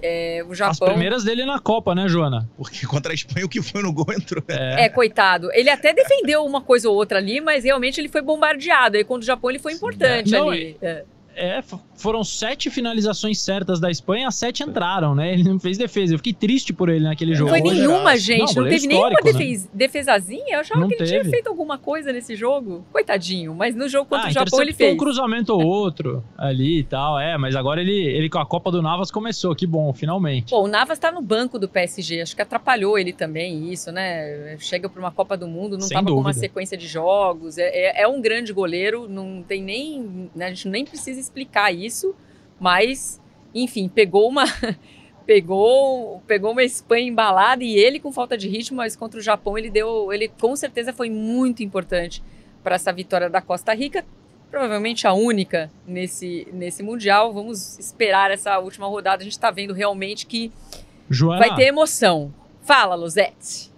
[0.01, 0.87] É, o Japão...
[0.87, 2.49] As primeiras dele na Copa, né, Joana?
[2.57, 4.43] Porque contra a Espanha o que foi no gol entrou.
[4.49, 4.85] É.
[4.85, 5.49] é, coitado.
[5.53, 8.97] Ele até defendeu uma coisa ou outra ali, mas realmente ele foi bombardeado.
[8.97, 10.75] Aí contra o Japão ele foi importante Não, ali.
[10.81, 11.05] É.
[11.35, 11.63] É,
[11.95, 15.33] foram sete finalizações certas da Espanha, as sete entraram, né?
[15.33, 16.13] Ele não fez defesa.
[16.13, 17.51] Eu fiquei triste por ele naquele jogo.
[17.51, 18.55] Não foi nenhuma, gente.
[18.55, 19.69] Não, não teve nenhuma defes, né?
[19.73, 20.55] defesazinha.
[20.55, 21.21] Eu achava não que ele teve.
[21.21, 22.85] tinha feito alguma coisa nesse jogo.
[22.91, 23.55] Coitadinho.
[23.55, 24.93] Mas no jogo contra ah, o Japão ele fez.
[24.93, 27.19] um cruzamento ou outro ali e tal.
[27.19, 29.55] É, mas agora ele, ele com a Copa do Navas começou.
[29.55, 30.49] Que bom, finalmente.
[30.51, 32.21] Pô, o Navas tá no banco do PSG.
[32.21, 34.57] Acho que atrapalhou ele também isso, né?
[34.59, 36.21] Chega pra uma Copa do Mundo, não Sem tava dúvida.
[36.21, 37.57] com uma sequência de jogos.
[37.57, 39.07] É, é, é um grande goleiro.
[39.07, 40.29] Não tem nem...
[40.35, 42.15] Né, a gente nem precisa explicar isso
[42.63, 43.21] mas,
[43.53, 44.45] enfim, pegou uma.
[45.27, 49.57] pegou, pegou uma Espanha embalada e ele com falta de ritmo, mas contra o Japão
[49.57, 52.23] ele deu, ele com certeza foi muito importante
[52.63, 54.05] para essa vitória da Costa Rica,
[54.49, 57.33] provavelmente a única nesse, nesse mundial.
[57.33, 60.49] Vamos esperar essa última rodada, a gente está vendo realmente que
[61.09, 62.33] Joana, vai ter emoção.
[62.61, 63.73] Fala, Luzete.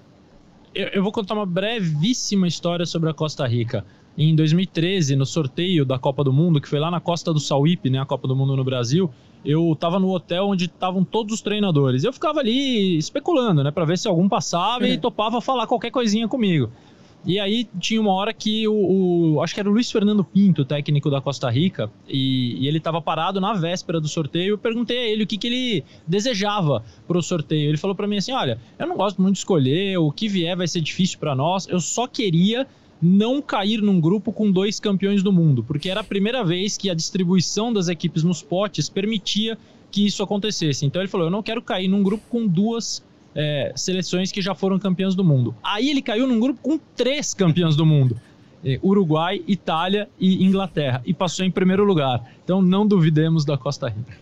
[0.76, 3.84] Eu, eu vou contar uma brevíssima história sobre a Costa Rica
[4.18, 7.90] em 2013, no sorteio da Copa do Mundo, que foi lá na Costa do Sauípe,
[7.90, 9.12] né, a Copa do Mundo no Brasil,
[9.44, 12.04] eu estava no hotel onde estavam todos os treinadores.
[12.04, 15.00] Eu ficava ali especulando, né, para ver se algum passava e uhum.
[15.00, 16.72] topava falar qualquer coisinha comigo.
[17.26, 18.74] E aí tinha uma hora que o,
[19.34, 22.78] o, acho que era o Luiz Fernando Pinto, técnico da Costa Rica, e, e ele
[22.78, 24.52] estava parado na véspera do sorteio.
[24.52, 27.70] Eu perguntei a ele o que, que ele desejava para o sorteio.
[27.70, 30.56] Ele falou para mim assim: "Olha, eu não gosto muito de escolher, o que vier
[30.56, 31.68] vai ser difícil para nós.
[31.68, 32.68] Eu só queria
[33.06, 36.90] não cair num grupo com dois campeões do mundo, porque era a primeira vez que
[36.90, 39.58] a distribuição das equipes nos potes permitia
[39.92, 40.86] que isso acontecesse.
[40.86, 43.04] Então ele falou: eu não quero cair num grupo com duas
[43.36, 45.54] é, seleções que já foram campeãs do mundo.
[45.64, 48.20] Aí ele caiu num grupo com três campeãs do mundo.
[48.64, 51.04] É, Uruguai, Itália e Inglaterra.
[51.06, 52.24] E passou em primeiro lugar.
[52.44, 54.18] Então não duvidemos da Costa Rica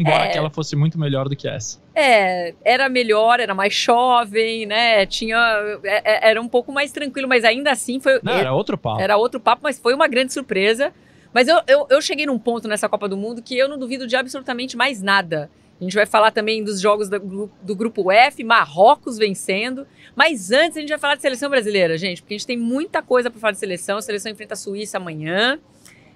[0.00, 1.78] embora é, aquela fosse muito melhor do que essa.
[1.94, 5.06] É, era melhor, era mais jovem, né?
[5.06, 5.38] Tinha.
[5.84, 8.20] É, é, era um pouco mais tranquilo, mas ainda assim foi.
[8.22, 9.00] Não, era outro papo.
[9.00, 10.92] Era outro papo, mas foi uma grande surpresa.
[11.32, 14.06] Mas eu, eu, eu cheguei num ponto nessa Copa do Mundo que eu não duvido
[14.06, 15.50] de absolutamente mais nada.
[15.80, 19.86] A gente vai falar também dos jogos do, do, grupo F, Marrocos vencendo.
[20.14, 23.02] Mas antes a gente vai falar de seleção brasileira, gente, porque a gente tem muita
[23.02, 23.98] coisa para falar de seleção.
[23.98, 25.58] A seleção enfrenta a Suíça amanhã.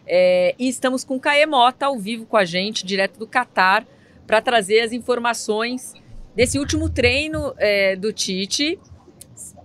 [0.09, 3.87] É, e estamos com Caê Mota ao vivo com a gente, direto do Catar,
[4.27, 5.92] para trazer as informações
[6.35, 8.79] desse último treino é, do Tite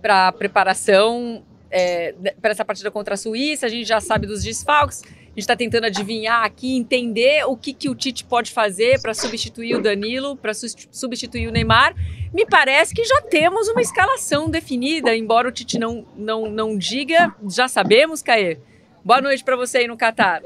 [0.02, 3.66] para preparação é, para essa partida contra a Suíça.
[3.66, 5.02] A gente já sabe dos desfalques.
[5.02, 9.12] A gente está tentando adivinhar aqui, entender o que, que o Tite pode fazer para
[9.14, 11.94] substituir o Danilo, para substituir o Neymar.
[12.32, 17.34] Me parece que já temos uma escalação definida, embora o Tite não, não, não diga,
[17.48, 18.58] já sabemos, Caê.
[19.04, 20.42] Boa noite para você aí no Catar.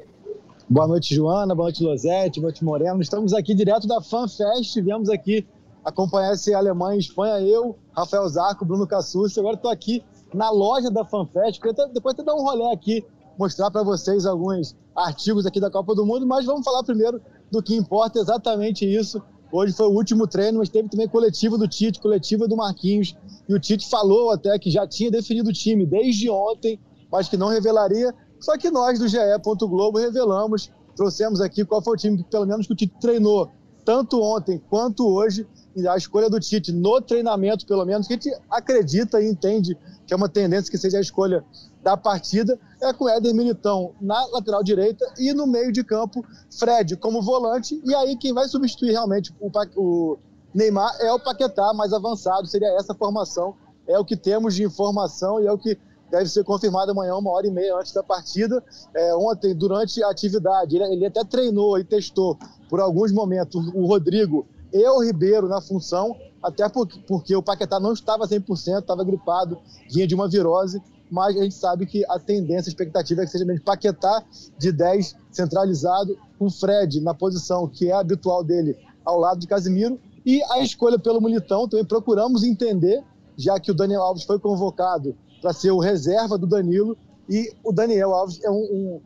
[0.69, 1.55] Boa noite, Joana.
[1.55, 2.41] Boa noite, Losete.
[2.41, 3.01] Boa noite, Moreno.
[3.01, 4.75] Estamos aqui direto da FanFest.
[4.83, 5.47] Viemos aqui
[5.85, 7.41] acompanhar esse Alemanha e Espanha.
[7.41, 9.39] Eu, Rafael Zarco, Bruno Cassucci.
[9.39, 10.03] Agora estou aqui
[10.35, 11.61] na loja da FanFest.
[11.61, 13.05] Queria depois até dar um rolê aqui,
[13.39, 16.27] mostrar para vocês alguns artigos aqui da Copa do Mundo.
[16.27, 19.23] Mas vamos falar primeiro do que importa exatamente isso.
[19.53, 23.17] Hoje foi o último treino, mas teve também coletivo do Tite, coletiva do Marquinhos.
[23.49, 27.37] E o Tite falou até que já tinha definido o time desde ontem, mas que
[27.37, 29.19] não revelaria só que nós do GE.
[29.69, 33.49] Globo revelamos trouxemos aqui qual foi o time pelo menos, que o Tite treinou
[33.85, 35.47] tanto ontem quanto hoje.
[35.89, 40.13] A escolha do Tite no treinamento, pelo menos, que a gente acredita e entende que
[40.13, 41.45] é uma tendência que seja a escolha
[41.85, 46.25] da partida, é com Éder Militão na lateral direita e no meio de campo,
[46.59, 47.81] Fred como volante.
[47.85, 50.19] E aí quem vai substituir realmente o, o
[50.53, 53.55] Neymar é o Paquetá mais avançado, seria essa formação.
[53.87, 55.79] É o que temos de informação e é o que
[56.11, 58.63] deve ser confirmado amanhã, uma hora e meia antes da partida.
[58.95, 63.87] É, ontem, durante a atividade, ele, ele, até treinou e testou por alguns momentos o
[63.87, 69.05] Rodrigo e o Ribeiro na função, até porque, porque o Paquetá não estava 100%, estava
[69.05, 69.59] gripado,
[69.91, 73.31] vinha de uma virose, mas a gente sabe que a tendência, a expectativa é que
[73.31, 74.23] seja mesmo Paquetá
[74.59, 79.99] de 10 centralizado, com Fred na posição que é habitual dele ao lado de Casimiro,
[80.25, 83.03] e a escolha pelo Militão também procuramos entender,
[83.37, 86.97] já que o Daniel Alves foi convocado para ser o reserva do Danilo.
[87.29, 89.01] E o Daniel Alves é um, um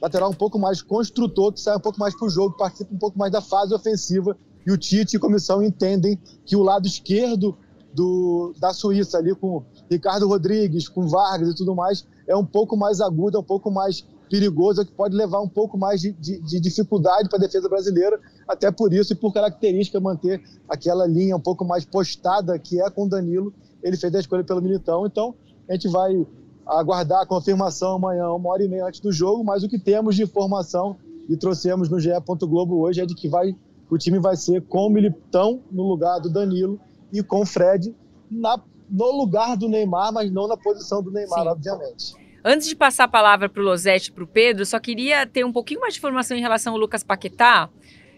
[0.00, 2.98] lateral um pouco mais construtor, que sai um pouco mais para o jogo, participa um
[2.98, 4.36] pouco mais da fase ofensiva.
[4.66, 7.56] E o Tite e a comissão entendem que o lado esquerdo
[7.92, 12.76] do, da Suíça, ali com Ricardo Rodrigues, com Vargas e tudo mais, é um pouco
[12.76, 16.12] mais agudo, é um pouco mais perigoso, é que pode levar um pouco mais de,
[16.12, 18.18] de, de dificuldade para a defesa brasileira.
[18.48, 22.88] Até por isso e por característica manter aquela linha um pouco mais postada que é
[22.88, 23.52] com o Danilo.
[23.82, 25.04] Ele fez a escolha pelo Militão.
[25.04, 25.34] Então,
[25.72, 26.26] a gente vai
[26.66, 30.14] aguardar a confirmação amanhã, uma hora e meia antes do jogo, mas o que temos
[30.14, 30.96] de informação
[31.28, 32.10] e trouxemos no GE.
[32.42, 33.56] Globo hoje é de que vai,
[33.88, 36.78] o time vai ser com o Militão no lugar do Danilo
[37.10, 37.94] e com o Fred
[38.30, 41.48] na, no lugar do Neymar, mas não na posição do Neymar, Sim.
[41.48, 42.14] obviamente.
[42.44, 45.44] Antes de passar a palavra para o Losete e para o Pedro, só queria ter
[45.44, 47.70] um pouquinho mais de informação em relação ao Lucas Paquetá,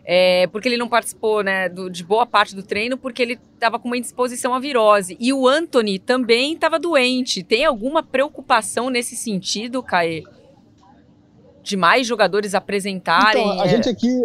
[0.06, 3.78] é, porque ele não participou né, do, de boa parte do treino, porque ele estava
[3.78, 5.16] com uma indisposição à virose.
[5.18, 7.42] E o Anthony também estava doente.
[7.42, 10.22] Tem alguma preocupação nesse sentido, Caê?
[11.62, 13.42] De mais jogadores apresentarem?
[13.42, 13.68] Então, a é...
[13.68, 14.20] gente aqui.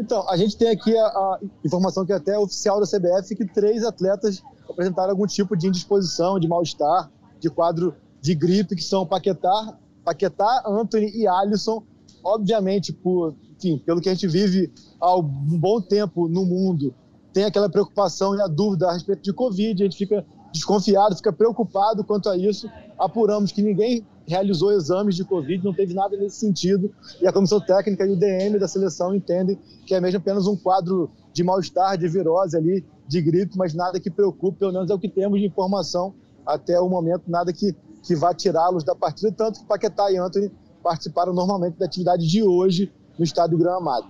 [0.00, 3.44] Então, a gente tem aqui a, a, informação que é até oficial da CBF que
[3.44, 9.06] três atletas apresentaram algum tipo de indisposição, de mal-estar, de quadro de gripe, que são
[9.06, 11.84] Paquetá, Paquetá, Anthony e Alisson.
[12.24, 16.94] Obviamente, por enfim, pelo que a gente vive há um bom tempo no mundo,
[17.32, 21.32] tem aquela preocupação e a dúvida a respeito de Covid, a gente fica desconfiado, fica
[21.32, 22.68] preocupado quanto a isso.
[22.98, 27.60] Apuramos que ninguém realizou exames de Covid, não teve nada nesse sentido, e a comissão
[27.60, 31.96] técnica e o DM da seleção entendem que é mesmo apenas um quadro de mal-estar,
[31.98, 35.38] de virose ali, de gripe, mas nada que preocupe, pelo menos é o que temos
[35.38, 36.14] de informação
[36.46, 40.50] até o momento, nada que, que vá tirá-los da partida, tanto que Paquetá e Anthony
[40.82, 44.08] participaram normalmente da atividade de hoje no estádio Gramado.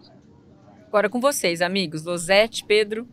[0.89, 2.05] Agora com vocês, amigos.
[2.05, 3.07] Losete, Pedro.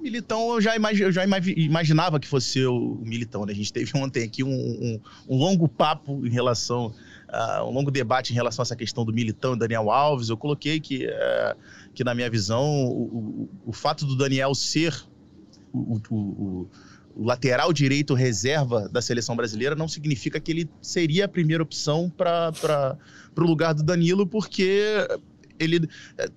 [0.00, 3.52] Militão, eu já, imag, eu já imaginava que fosse o, o Militão, né?
[3.52, 6.94] A gente teve ontem aqui um, um, um longo papo em relação,
[7.28, 10.30] uh, um longo debate em relação a essa questão do Militão e Daniel Alves.
[10.30, 11.56] Eu coloquei que, uh,
[11.92, 15.04] que na minha visão, o, o, o, fato do Daniel ser
[15.72, 16.66] o,
[17.14, 22.10] o, lateral direito reserva da seleção brasileira não significa que ele seria a primeira opção
[22.10, 22.96] para
[23.36, 25.06] o lugar do Danilo, porque
[25.60, 25.88] ele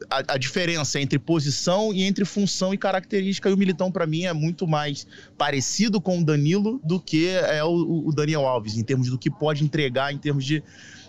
[0.10, 4.26] a, a, diferença entre posição e entre função e característica e o Militão para mim
[4.26, 5.08] é muito mais
[5.38, 9.32] parecido com o Danilo do que é o, o, Daniel Alves em termos do que
[9.32, 10.62] pode entregar em termos de,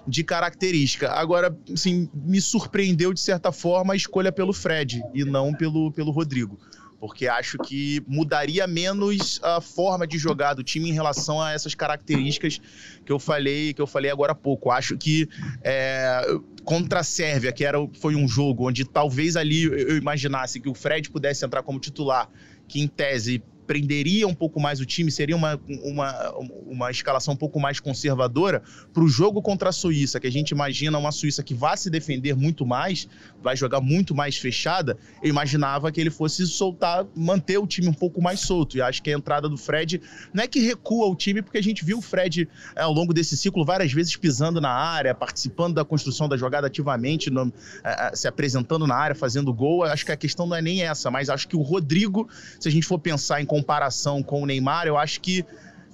[0.07, 1.11] de característica.
[1.11, 6.13] Agora, assim, me surpreendeu de certa forma a escolha pelo Fred e não pelo, pelo
[6.13, 6.59] Rodrigo
[6.99, 11.75] porque acho que mudaria menos a forma de jogar do time em relação a essas
[11.75, 12.61] características
[13.05, 14.71] que eu falei que eu falei agora há pouco.
[14.71, 15.29] Acho que
[15.63, 16.23] é,
[16.65, 20.75] contra a Sérvia, que era, foi um jogo onde talvez ali eu imaginasse que o
[20.75, 22.29] Fred pudesse entrar como titular,
[22.67, 26.31] que em tese prenderia um pouco mais o time, seria uma, uma,
[26.67, 30.51] uma escalação um pouco mais conservadora para o jogo contra a Suíça, que a gente
[30.51, 33.09] imagina uma Suíça que vai se defender muito mais,
[33.43, 34.97] vai jogar muito mais fechada.
[35.23, 38.77] Eu imaginava que ele fosse soltar, manter o time um pouco mais solto.
[38.77, 40.01] E acho que a entrada do Fred
[40.33, 43.13] não é que recua o time, porque a gente viu o Fred é, ao longo
[43.13, 48.09] desse ciclo várias vezes pisando na área, participando da construção da jogada ativamente, no, é,
[48.09, 49.85] é se apresentando na área, fazendo gol.
[49.85, 52.73] Acho que a questão não é nem essa, mas acho que o Rodrigo, se a
[52.73, 55.45] gente for pensar em comparação com o Neymar, eu acho que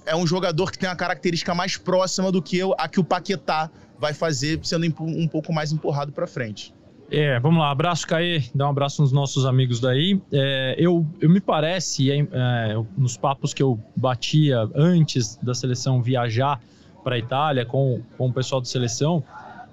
[0.03, 3.03] é um jogador que tem uma característica mais próxima do que eu, a que o
[3.03, 3.69] Paquetá
[3.99, 6.73] vai fazer, sendo um pouco mais empurrado para frente.
[7.11, 10.19] É, vamos lá, abraço, Caê, dá um abraço nos nossos amigos daí.
[10.31, 16.01] É, eu, eu me parece, é, é, nos papos que eu batia antes da seleção
[16.01, 16.59] viajar
[17.03, 19.23] para a Itália com, com o pessoal da seleção,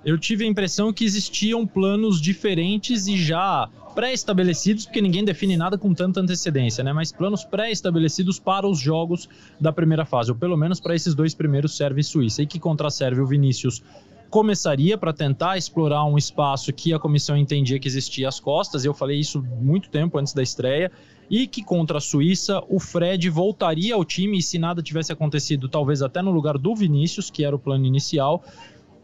[0.05, 3.69] eu tive a impressão que existiam planos diferentes e já
[3.99, 6.93] pré-estabelecidos, porque ninguém define nada com tanta antecedência, né?
[6.93, 9.29] Mas planos pré-estabelecidos para os jogos
[9.61, 12.41] da primeira fase, ou pelo menos para esses dois primeiros Sérvia e Suíça.
[12.41, 13.83] E que contra a o Vinícius
[14.31, 18.85] começaria para tentar explorar um espaço que a comissão entendia que existia às costas.
[18.85, 20.93] Eu falei isso muito tempo antes da estreia.
[21.29, 25.69] E que contra a Suíça o Fred voltaria ao time e se nada tivesse acontecido,
[25.69, 28.45] talvez até no lugar do Vinícius, que era o plano inicial,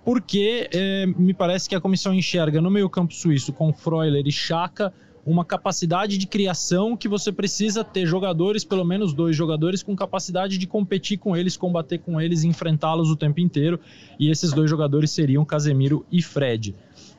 [0.04, 4.92] porque é, me parece que a comissão enxerga no meio-campo suíço com Freuler e Chaka
[5.26, 10.58] uma capacidade de criação que você precisa ter jogadores, pelo menos dois jogadores, com capacidade
[10.58, 13.80] de competir com eles, combater com eles, enfrentá-los o tempo inteiro.
[14.20, 16.74] E esses dois jogadores seriam Casemiro e Fred.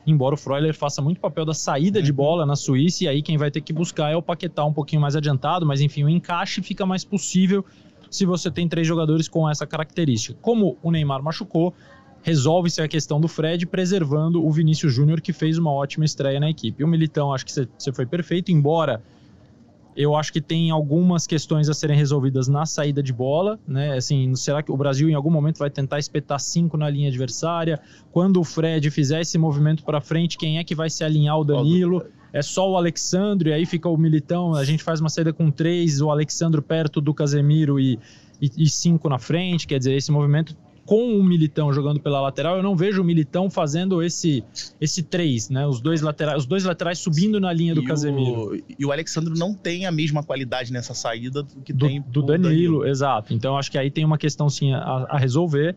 [0.06, 3.36] Embora o Freuler faça muito papel da saída de bola na Suíça, e aí quem
[3.36, 6.62] vai ter que buscar é o Paquetá um pouquinho mais adiantado, mas enfim, o encaixe
[6.62, 7.64] fica mais possível
[8.08, 10.38] se você tem três jogadores com essa característica.
[10.40, 11.74] Como o Neymar machucou,
[12.26, 16.50] resolve-se a questão do Fred, preservando o Vinícius Júnior, que fez uma ótima estreia na
[16.50, 16.82] equipe.
[16.82, 19.00] O Militão, acho que você foi perfeito, embora
[19.96, 23.96] eu acho que tem algumas questões a serem resolvidas na saída de bola, né?
[23.96, 27.80] Assim, será que o Brasil em algum momento vai tentar espetar cinco na linha adversária?
[28.10, 31.44] Quando o Fred fizer esse movimento para frente, quem é que vai se alinhar o
[31.44, 32.04] Danilo?
[32.32, 36.00] É só o Alexandre, aí fica o Militão, a gente faz uma saída com três,
[36.00, 38.00] o Alexandre perto do Casemiro e,
[38.42, 42.56] e, e cinco na frente, quer dizer, esse movimento com o Militão jogando pela lateral,
[42.56, 44.42] eu não vejo o Militão fazendo esse
[44.80, 45.66] esse três, né?
[45.66, 48.52] Os dois laterais, os dois laterais subindo na linha do e Casemiro.
[48.52, 52.00] O, e o Alexandre não tem a mesma qualidade nessa saída do que do, tem
[52.00, 53.34] do Danilo, Danilo, exato.
[53.34, 55.76] Então acho que aí tem uma questão sim a, a resolver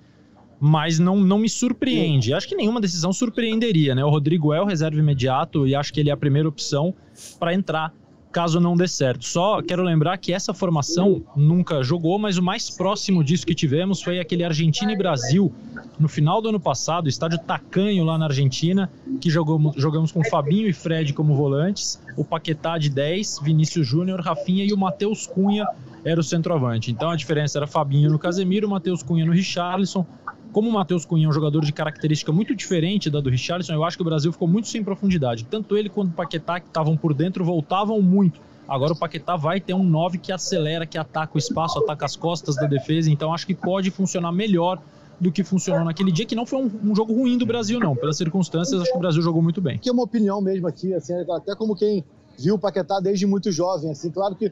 [0.62, 2.34] mas não, não me surpreende.
[2.34, 4.04] Acho que nenhuma decisão surpreenderia, né?
[4.04, 6.94] O Rodrigo é o reserva imediato e acho que ele é a primeira opção
[7.40, 7.94] para entrar
[8.32, 9.26] caso não dê certo.
[9.26, 14.02] Só quero lembrar que essa formação nunca jogou, mas o mais próximo disso que tivemos
[14.02, 15.54] foi aquele Argentina e Brasil
[16.00, 18.90] no final do ano passado, estádio Tacanho lá na Argentina,
[19.20, 24.22] que jogamos, jogamos com Fabinho e Fred como volantes, o Paquetá de 10, Vinícius Júnior,
[24.22, 25.68] Rafinha e o Matheus Cunha
[26.06, 26.92] era o centroavante.
[26.92, 30.06] Então a diferença era Fabinho no Casemiro, Matheus Cunha no Richarlison,
[30.52, 33.84] como o Matheus Cunha é um jogador de característica muito diferente da do Richarlison, eu
[33.84, 35.46] acho que o Brasil ficou muito sem profundidade.
[35.46, 38.40] Tanto ele quanto o Paquetá, que estavam por dentro, voltavam muito.
[38.68, 42.16] Agora o Paquetá vai ter um 9 que acelera, que ataca o espaço, ataca as
[42.16, 44.80] costas da defesa, então acho que pode funcionar melhor
[45.20, 47.96] do que funcionou naquele dia, que não foi um, um, jogo ruim do Brasil, não.
[47.96, 49.78] Pelas circunstâncias, acho que o Brasil jogou muito bem.
[49.78, 52.06] Que é uma opinião mesmo aqui, assim, até como quem
[52.38, 54.52] viu o Paquetá desde muito jovem, assim, claro que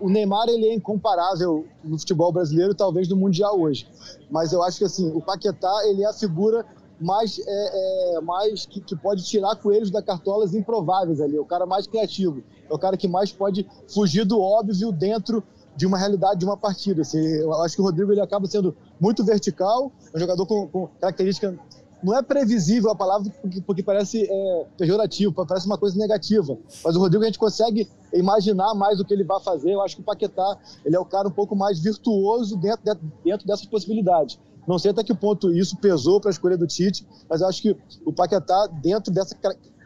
[0.00, 3.88] o Neymar ele é incomparável no futebol brasileiro, talvez no mundial hoje.
[4.30, 6.66] Mas eu acho que assim, o Paquetá ele é a figura
[7.00, 11.36] mais, é, é, mais que, que, pode tirar coelhos da cartolas improváveis ali.
[11.36, 12.42] É o cara mais criativo.
[12.68, 15.42] É o cara que mais pode fugir do óbvio dentro
[15.76, 17.02] de uma realidade de uma partida.
[17.02, 20.66] Assim, eu acho que o Rodrigo ele acaba sendo muito vertical, é um jogador com,
[20.68, 21.58] com característica
[22.04, 26.56] não é previsível a palavra porque, porque parece é, pejorativo, parece uma coisa negativa.
[26.84, 29.72] Mas o Rodrigo a gente consegue imaginar mais o que ele vai fazer.
[29.72, 33.00] Eu acho que o Paquetá ele é o cara um pouco mais virtuoso dentro, de,
[33.24, 34.38] dentro dessas possibilidades.
[34.68, 37.76] Não sei até que ponto isso pesou para a escolha do Tite, mas acho que
[38.04, 39.34] o Paquetá, dentro dessa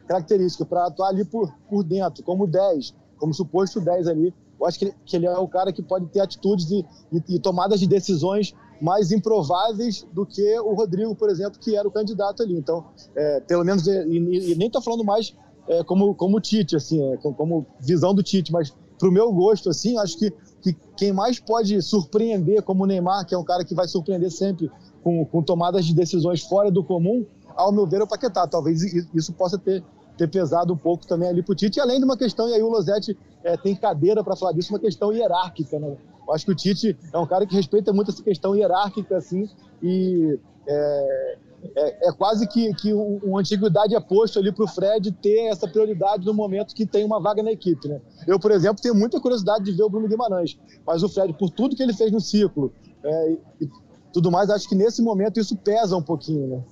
[0.06, 4.78] característica, para atuar ali por, por dentro, como 10, como suposto 10 ali, eu acho
[4.78, 7.78] que ele, que ele é o cara que pode ter atitudes e, e, e tomadas
[7.78, 12.56] de decisões mais improváveis do que o Rodrigo, por exemplo, que era o candidato ali.
[12.56, 15.34] Então, é, pelo menos, e, e nem estou falando mais
[15.66, 19.70] é, como, como Tite, assim, é, como visão do Tite, mas para o meu gosto,
[19.70, 23.64] assim, acho que, que quem mais pode surpreender, como o Neymar, que é um cara
[23.64, 24.70] que vai surpreender sempre
[25.02, 28.46] com, com tomadas de decisões fora do comum, ao meu ver, é o Paquetá.
[28.46, 28.82] Talvez
[29.14, 29.84] isso possa ter,
[30.16, 32.62] ter pesado um pouco também ali para o Tite, além de uma questão, e aí
[32.62, 35.96] o Losetti é, tem cadeira para falar disso, uma questão hierárquica, né?
[36.26, 39.48] Eu acho que o Tite é um cara que respeita muito essa questão hierárquica, assim,
[39.82, 41.38] e é,
[41.76, 45.66] é, é quase que, que uma antiguidade é posto ali para o Fred ter essa
[45.66, 48.00] prioridade no momento que tem uma vaga na equipe, né?
[48.26, 51.50] Eu, por exemplo, tenho muita curiosidade de ver o Bruno Guimarães, mas o Fred, por
[51.50, 52.72] tudo que ele fez no ciclo
[53.02, 53.68] é, e
[54.12, 56.62] tudo mais, acho que nesse momento isso pesa um pouquinho, né?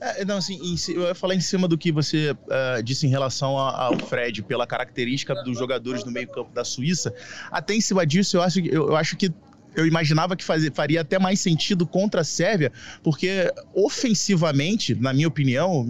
[0.00, 3.56] É, não, assim, eu ia falar em cima do que você uh, disse em relação
[3.56, 7.14] ao Fred, pela característica dos jogadores no meio-campo da Suíça.
[7.50, 9.32] Até em cima disso, eu acho, eu, eu acho que
[9.76, 15.86] eu imaginava que faria até mais sentido contra a Sérvia, porque ofensivamente, na minha opinião,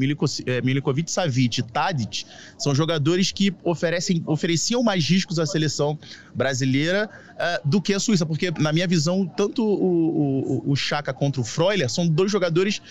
[0.46, 2.24] eh, Milikovic, Savic e Tadic
[2.58, 5.98] são jogadores que oferecem, ofereciam mais riscos à seleção
[6.34, 11.12] brasileira uh, do que a Suíça, porque na minha visão, tanto o, o, o Chaka
[11.12, 12.82] contra o Freuler são dois jogadores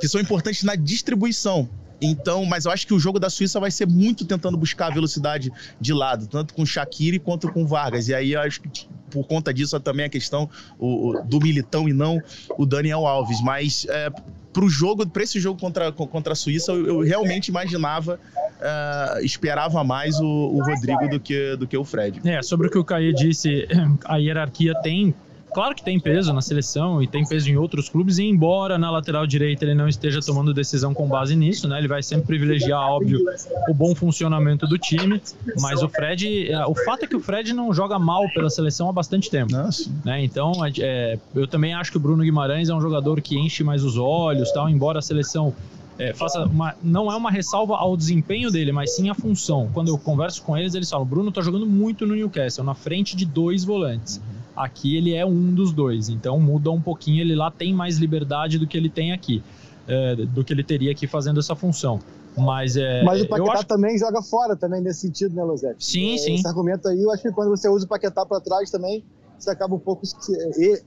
[0.00, 1.68] que são importantes na distribuição.
[2.00, 4.90] Então, mas eu acho que o jogo da Suíça vai ser muito tentando buscar a
[4.90, 8.08] velocidade de lado, tanto com Shaqiri quanto com Vargas.
[8.08, 10.48] E aí eu acho que por conta disso também a questão
[10.78, 12.20] o, o, do Militão e não
[12.56, 13.40] o Daniel Alves.
[13.42, 14.10] Mas é,
[14.52, 19.24] para o jogo, para esse jogo contra, contra a Suíça, eu, eu realmente imaginava, uh,
[19.24, 22.20] esperava mais o, o, Rodrigo do que, do que o Fred.
[22.24, 23.66] É, sobre o que o Caí disse,
[24.04, 25.14] a hierarquia tem
[25.52, 28.90] claro que tem peso na seleção e tem peso em outros clubes, e embora na
[28.90, 31.78] lateral direita ele não esteja tomando decisão com base nisso, né?
[31.78, 33.20] Ele vai sempre privilegiar, óbvio,
[33.68, 35.20] o bom funcionamento do time,
[35.60, 38.88] mas o Fred, é, o fato é que o Fred não joga mal pela seleção
[38.88, 39.52] há bastante tempo.
[39.52, 39.90] Nossa.
[40.04, 40.24] Né?
[40.24, 43.84] Então, é, eu também acho que o Bruno Guimarães é um jogador que enche mais
[43.84, 45.54] os olhos, tal, embora a seleção
[46.00, 49.68] é, faça uma, não é uma ressalva ao desempenho dele, mas sim à função.
[49.74, 53.14] Quando eu converso com eles, eles falam: Bruno tá jogando muito no Newcastle, na frente
[53.14, 54.16] de dois volantes.
[54.16, 54.39] Uhum.
[54.62, 57.22] Aqui ele é um dos dois, então muda um pouquinho.
[57.22, 59.42] Ele lá tem mais liberdade do que ele tem aqui,
[59.88, 61.98] é, do que ele teria aqui fazendo essa função.
[62.36, 63.66] Mas, é, Mas o Paquetá acho...
[63.66, 65.84] também joga fora também nesse sentido, né, Lozete?
[65.84, 66.34] Sim, é, sim.
[66.34, 69.02] Esse argumento aí, eu acho que quando você usa o Paquetá para trás também,
[69.38, 70.02] você acaba um pouco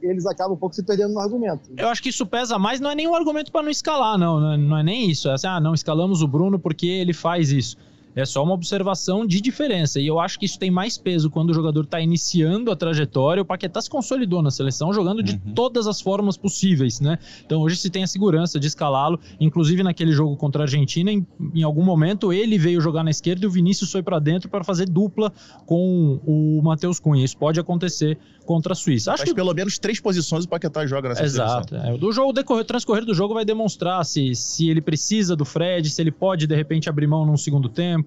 [0.02, 1.72] eles acabam um pouco se perdendo no argumento.
[1.76, 4.54] Eu acho que isso pesa mais, não é nenhum argumento para não escalar, não, não
[4.54, 5.28] é, não é nem isso.
[5.30, 7.76] É assim, ah, não escalamos o Bruno porque ele faz isso.
[8.16, 10.00] É só uma observação de diferença.
[10.00, 13.42] E eu acho que isso tem mais peso quando o jogador está iniciando a trajetória.
[13.42, 15.54] O Paquetá se consolidou na seleção, jogando de uhum.
[15.54, 17.18] todas as formas possíveis, né?
[17.46, 19.20] Então hoje se tem a segurança de escalá-lo.
[19.40, 23.46] Inclusive naquele jogo contra a Argentina, em, em algum momento ele veio jogar na esquerda
[23.46, 25.32] e o Vinícius foi para dentro para fazer dupla
[25.66, 27.24] com o Matheus Cunha.
[27.24, 29.12] Isso pode acontecer contra a Suíça.
[29.12, 31.76] Acho Mas que pelo menos três posições o Paquetá joga nessa Exato.
[31.76, 31.98] É.
[31.98, 36.02] Do jogo, decorrer, transcorrer do jogo vai demonstrar se, se ele precisa do Fred, se
[36.02, 38.03] ele pode de repente abrir mão num segundo tempo,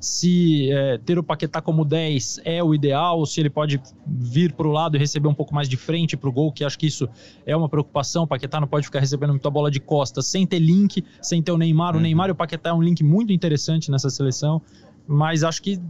[0.00, 4.66] se é, ter o Paquetá como 10 é o ideal, se ele pode vir para
[4.66, 6.86] o lado e receber um pouco mais de frente para o gol, que acho que
[6.86, 7.08] isso
[7.46, 8.24] é uma preocupação.
[8.24, 11.52] O Paquetá não pode ficar recebendo muita bola de costas sem ter link, sem ter
[11.52, 11.94] o Neymar.
[11.94, 12.00] Uhum.
[12.00, 14.62] O Neymar e o Paquetá é um link muito interessante nessa seleção
[15.12, 15.80] mas acho que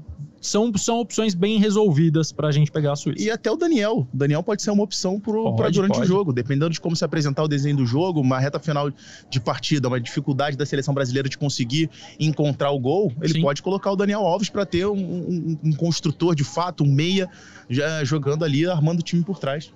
[0.40, 3.22] são, são opções bem resolvidas para a gente pegar a Suíça.
[3.22, 4.08] E até o Daniel.
[4.12, 6.04] O Daniel pode ser uma opção para durante pode.
[6.04, 8.90] o jogo, dependendo de como se apresentar o desenho do jogo, uma reta final
[9.28, 13.42] de partida, uma dificuldade da seleção brasileira de conseguir encontrar o gol, ele Sim.
[13.42, 17.28] pode colocar o Daniel Alves para ter um, um, um, construtor de fato, um meia,
[17.68, 19.72] já jogando ali, armando o time por trás.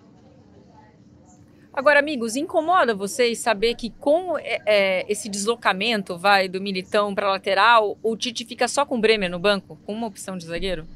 [1.75, 7.29] Agora, amigos, incomoda vocês saber que com é, é esse deslocamento, vai, do Militão para
[7.29, 10.87] lateral, o Tite fica só com o Bremer no banco, com uma opção de zagueiro?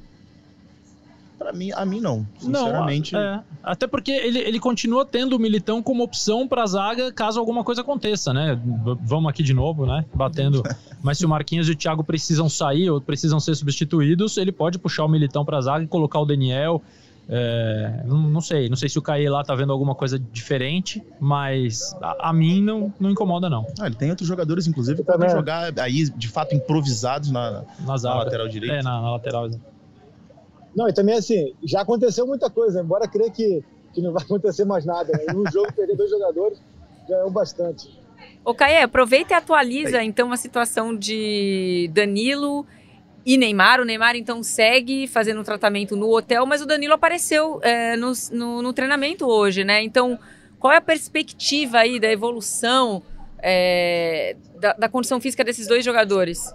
[1.36, 2.26] Para mim, a mim não.
[2.38, 3.12] Sinceramente.
[3.12, 3.42] Não, é.
[3.62, 7.80] Até porque ele, ele continua tendo o Militão como opção para zaga caso alguma coisa
[7.80, 8.60] aconteça, né?
[9.02, 10.04] Vamos aqui de novo, né?
[10.12, 10.62] Batendo.
[11.02, 14.78] Mas se o Marquinhos e o Thiago precisam sair ou precisam ser substituídos, ele pode
[14.78, 16.82] puxar o Militão para zaga e colocar o Daniel.
[17.30, 21.02] É, não, não, sei, não sei se o Caê lá tá vendo alguma coisa diferente,
[21.20, 23.66] mas a, a mim não, não incomoda, não.
[23.78, 27.96] Ah, ele tem outros jogadores, inclusive, que podem jogar aí, de fato, improvisados na, na,
[27.96, 28.76] na lateral direita.
[28.76, 29.50] É, na, na lateral.
[30.74, 33.62] Não, e também assim, já aconteceu muita coisa, embora creia que,
[33.92, 35.12] que não vai acontecer mais nada.
[35.12, 35.32] Né?
[35.34, 36.58] No jogo, perder dois jogadores
[37.06, 37.98] já é o bastante.
[38.42, 42.64] Ô, Caê, aproveita e atualiza, então, a situação de Danilo
[43.28, 43.78] e Neymar.
[43.78, 48.12] O Neymar, então, segue fazendo um tratamento no hotel, mas o Danilo apareceu é, no,
[48.32, 49.82] no, no, treinamento hoje, né?
[49.82, 50.18] Então,
[50.58, 53.02] qual é a perspectiva aí da evolução
[53.42, 56.50] é, da, da condição física desses dois jogadores?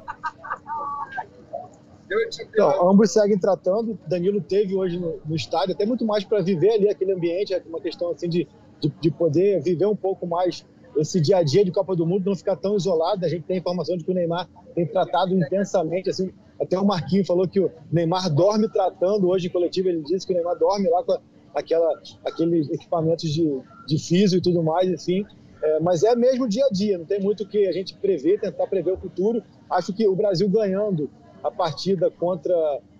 [2.42, 3.98] Então, ambos seguem tratando.
[4.08, 7.62] Danilo teve hoje no, no estádio, até muito mais para viver ali aquele ambiente, é
[7.68, 8.48] uma questão assim de,
[8.80, 10.66] de, de, poder viver um pouco mais
[10.98, 13.26] esse dia a dia de Copa do Mundo, não ficar tão isolado.
[13.26, 17.28] A gente tem informação de que o Neymar tem tratado intensamente, assim, até o Marquinhos
[17.28, 19.90] falou que o Neymar dorme tratando hoje em coletivo.
[19.90, 21.18] Ele disse que o Neymar dorme lá com
[21.54, 25.26] aquela, aqueles equipamentos de, de físio e tudo mais, enfim.
[25.62, 28.40] É, mas é mesmo dia a dia, não tem muito o que a gente prever,
[28.40, 29.42] tentar prever o futuro.
[29.70, 31.10] Acho que o Brasil ganhando
[31.44, 32.54] a partida contra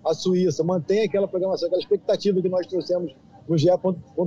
[0.04, 3.14] a Suíça mantém aquela programação, aquela expectativa que nós trouxemos
[3.48, 3.68] no GE.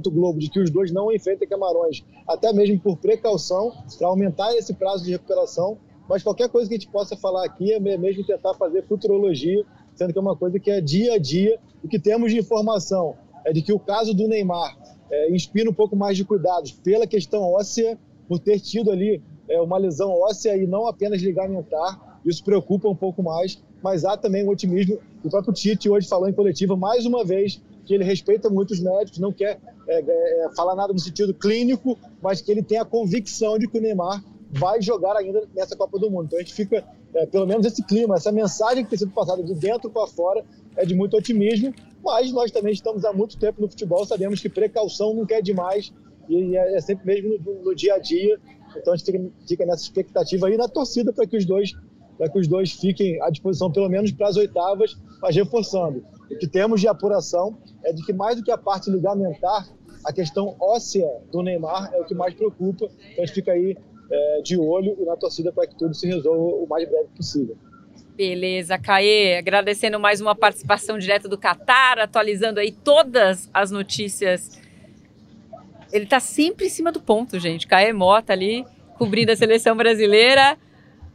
[0.10, 4.74] Globo de que os dois não enfrentem Camarões, até mesmo por precaução, para aumentar esse
[4.74, 8.54] prazo de recuperação mas qualquer coisa que a gente possa falar aqui é mesmo tentar
[8.54, 11.60] fazer futurologia, sendo que é uma coisa que é dia a dia.
[11.84, 13.16] O que temos de informação
[13.46, 14.78] é de que o caso do Neymar
[15.12, 17.98] é, inspira um pouco mais de cuidados pela questão óssea,
[18.28, 22.20] por ter tido ali é, uma lesão óssea e não apenas ligamentar.
[22.26, 25.00] Isso preocupa um pouco mais, mas há também um otimismo.
[25.24, 28.82] O próprio Tite hoje falou em coletiva mais uma vez que ele respeita muito os
[28.82, 32.78] médicos, não quer é, é, é falar nada no sentido clínico, mas que ele tem
[32.78, 34.22] a convicção de que o Neymar
[34.52, 36.26] vai jogar ainda nessa Copa do Mundo.
[36.26, 36.84] Então a gente fica,
[37.14, 40.44] é, pelo menos esse clima, essa mensagem que tem sido passada de dentro para fora
[40.76, 41.74] é de muito otimismo,
[42.04, 45.94] mas nós também estamos há muito tempo no futebol, sabemos que precaução nunca é demais
[46.28, 48.38] e é, é sempre mesmo no, no, dia a dia.
[48.76, 51.72] Então a gente fica, fica nessa expectativa aí na torcida para que os dois
[52.18, 56.04] para que os dois fiquem à disposição pelo menos para as oitavas, mas reforçando.
[56.30, 59.68] O que temos de apuração é de que mais do que a parte ligamentar,
[60.06, 62.86] a questão óssea do Neymar é o que mais preocupa.
[62.86, 63.78] Então a gente fica aí
[64.10, 67.58] é, de olho e na torcida para que tudo se resolva o mais breve possível.
[68.16, 74.60] Beleza, Caê, agradecendo mais uma participação direta do Catar, atualizando aí todas as notícias
[75.94, 77.68] Ele tá sempre em cima do ponto, gente.
[77.68, 78.66] Caê Mota ali,
[78.98, 80.58] cobrindo a seleção brasileira.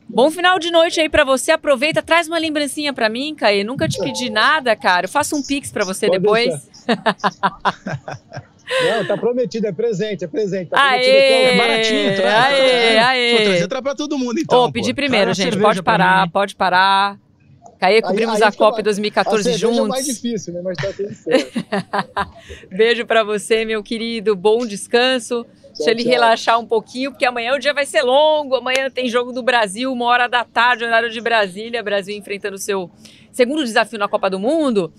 [0.09, 1.53] Bom final de noite aí para você.
[1.53, 3.64] Aproveita, traz uma lembrancinha para mim, Caê.
[3.64, 5.07] Nunca te pedi nada, cara.
[5.07, 6.68] Eu faço um pix para você Pode depois.
[8.84, 10.70] Não, tá prometido, é presente, é presente.
[10.70, 12.55] Tá aê, é baratinho, traz.
[12.55, 13.32] Aê, aê.
[13.32, 14.64] Vou trazer pra todo mundo, então.
[14.64, 15.59] Ô, pedi primeiro, gente.
[15.59, 17.18] Pode parar, pode parar.
[17.78, 19.78] Caê, cobrimos aí, aí a Copa 2014 a juntos.
[19.78, 20.61] É mais difícil, né?
[20.62, 21.64] Mas tá tudo certo.
[22.70, 24.36] Beijo para você, meu querido.
[24.36, 25.44] Bom descanso.
[25.76, 28.56] Deixa ele relaxar um pouquinho, porque amanhã o dia vai ser longo.
[28.56, 31.82] Amanhã tem jogo do Brasil, uma hora da tarde, horário de Brasília.
[31.82, 32.90] Brasil enfrentando o seu
[33.30, 34.92] segundo desafio na Copa do Mundo.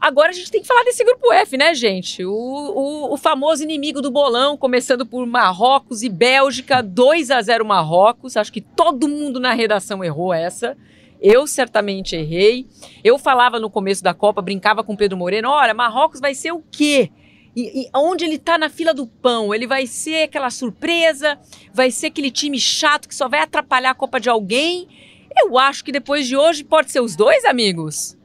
[0.00, 2.24] Agora a gente tem que falar desse grupo F, né, gente?
[2.24, 7.66] O, o, o famoso inimigo do bolão, começando por Marrocos e Bélgica, 2 a 0
[7.66, 8.34] Marrocos.
[8.34, 10.74] Acho que todo mundo na redação errou essa.
[11.20, 12.66] Eu certamente errei.
[13.04, 16.64] Eu falava no começo da Copa, brincava com Pedro Moreno: olha, Marrocos vai ser o
[16.72, 17.10] quê?
[17.54, 19.54] E, e onde ele tá na fila do pão?
[19.54, 21.38] Ele vai ser aquela surpresa?
[21.72, 24.88] Vai ser aquele time chato que só vai atrapalhar a Copa de alguém?
[25.36, 28.16] Eu acho que depois de hoje pode ser os dois, amigos.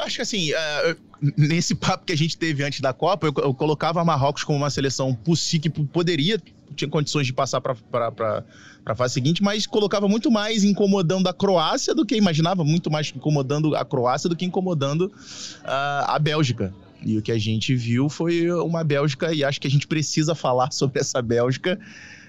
[0.00, 0.96] Acho que assim, uh,
[1.36, 4.70] nesse papo que a gente teve antes da Copa, eu, eu colocava Marrocos como uma
[4.70, 6.40] seleção possível que poderia,
[6.74, 8.44] tinha condições de passar para
[8.84, 13.12] a fase seguinte, mas colocava muito mais incomodando a Croácia do que imaginava, muito mais
[13.14, 16.74] incomodando a Croácia do que incomodando uh, a Bélgica.
[17.02, 20.34] E o que a gente viu foi uma Bélgica, e acho que a gente precisa
[20.34, 21.78] falar sobre essa Bélgica.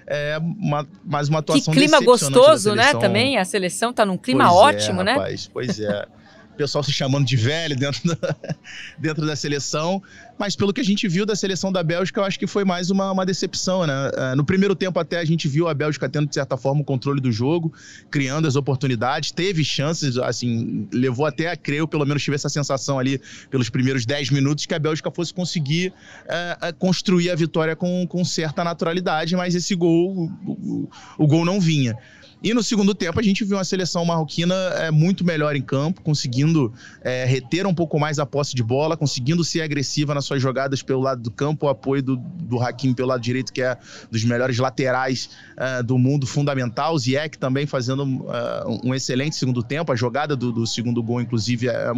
[0.08, 2.94] É uma, mais uma atuação Que clima gostoso, né?
[2.94, 5.12] Também a seleção tá num clima pois é, ótimo, é, né?
[5.14, 6.06] Rapaz, pois é
[6.56, 8.36] pessoal se chamando de velho dentro da,
[8.98, 10.02] dentro da seleção.
[10.38, 12.90] Mas pelo que a gente viu da seleção da Bélgica, eu acho que foi mais
[12.90, 14.10] uma, uma decepção, né?
[14.14, 16.84] É, no primeiro tempo até a gente viu a Bélgica tendo, de certa forma, o
[16.84, 17.72] controle do jogo,
[18.10, 22.48] criando as oportunidades, teve chances, assim, levou até a crer, eu pelo menos tive essa
[22.48, 25.92] sensação ali, pelos primeiros 10 minutos, que a Bélgica fosse conseguir
[26.28, 31.26] é, é, construir a vitória com, com certa naturalidade, mas esse gol, o, o, o
[31.26, 31.96] gol não vinha.
[32.42, 36.02] E no segundo tempo a gente viu uma seleção marroquina é, muito melhor em campo,
[36.02, 36.72] conseguindo
[37.02, 40.82] é, reter um pouco mais a posse de bola, conseguindo ser agressiva nas suas jogadas
[40.82, 43.76] pelo lado do campo, o apoio do, do Hakim pelo lado direito, que é
[44.10, 46.94] dos melhores laterais é, do mundo, fundamental.
[46.94, 49.90] O Ziyech também fazendo é, um excelente segundo tempo.
[49.90, 51.90] A jogada do, do segundo gol, inclusive, é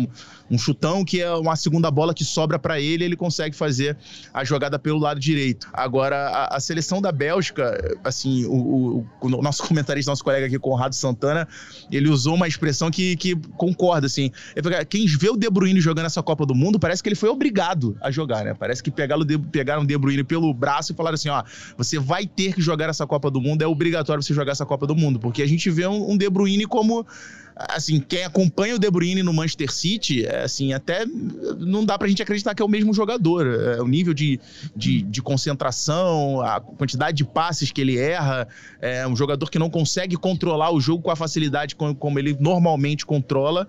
[0.51, 3.97] um chutão que é uma segunda bola que sobra para ele, ele consegue fazer
[4.33, 5.69] a jogada pelo lado direito.
[5.73, 8.53] Agora, a, a seleção da Bélgica, assim, o,
[8.99, 11.49] o, o nosso comentarista, nosso colega aqui, Conrado Santana,
[11.91, 14.31] ele usou uma expressão que, que concorda, assim.
[14.91, 17.97] Quem vê o De Bruyne jogando essa Copa do Mundo, parece que ele foi obrigado
[18.03, 18.53] a jogar, né?
[18.53, 21.43] Parece que pegaram, o De Bruyne pelo braço e falaram assim, ó,
[21.79, 24.87] você vai ter que jogar essa Copa do Mundo, é obrigatório você jogar essa Copa
[24.87, 27.07] do Mundo, porque a gente vê um De Bruyne como
[27.59, 32.07] assim, quem acompanha o De Bruyne no Manchester City, é, assim, até não dá pra
[32.07, 33.47] gente acreditar que é o mesmo jogador.
[33.47, 34.39] É, o nível de,
[34.77, 38.47] de, de, concentração, a quantidade de passes que ele erra,
[38.81, 42.37] é um jogador que não consegue controlar o jogo com a facilidade como, como ele
[42.39, 43.67] normalmente controla.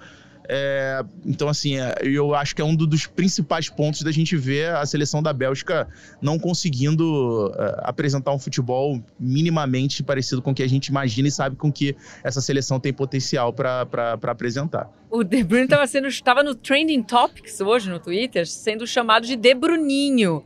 [0.52, 4.72] É, então, assim, é, eu acho que é um dos principais pontos da gente ver
[4.72, 5.88] a seleção da Bélgica
[6.20, 11.32] não conseguindo é, apresentar um futebol minimamente parecido com o que a gente imagina e
[11.32, 14.90] sabe com que essa seleção tem potencial para apresentar.
[15.12, 19.54] O De Bruyne estava estava no Trending Topics hoje no Twitter, sendo chamado de De
[19.54, 20.44] Bruninho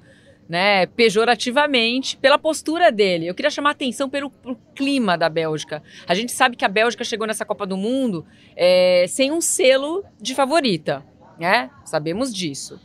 [0.47, 3.27] né, pejorativamente pela postura dele.
[3.27, 5.81] Eu queria chamar atenção pelo, pelo, clima da Bélgica.
[6.07, 8.25] A gente sabe que a Bélgica chegou nessa Copa do Mundo
[8.55, 11.03] é, sem um selo de favorita,
[11.39, 11.69] né?
[11.85, 12.79] Sabemos disso.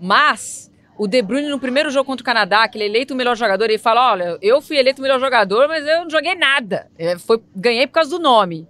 [0.00, 3.16] Mas o De Bruyne no primeiro jogo contra o Canadá, que ele é eleito o
[3.16, 6.34] melhor jogador, ele fala: olha, eu fui eleito o melhor jogador, mas eu não joguei
[6.34, 6.90] nada.
[6.98, 8.68] É, foi, ganhei por causa do nome.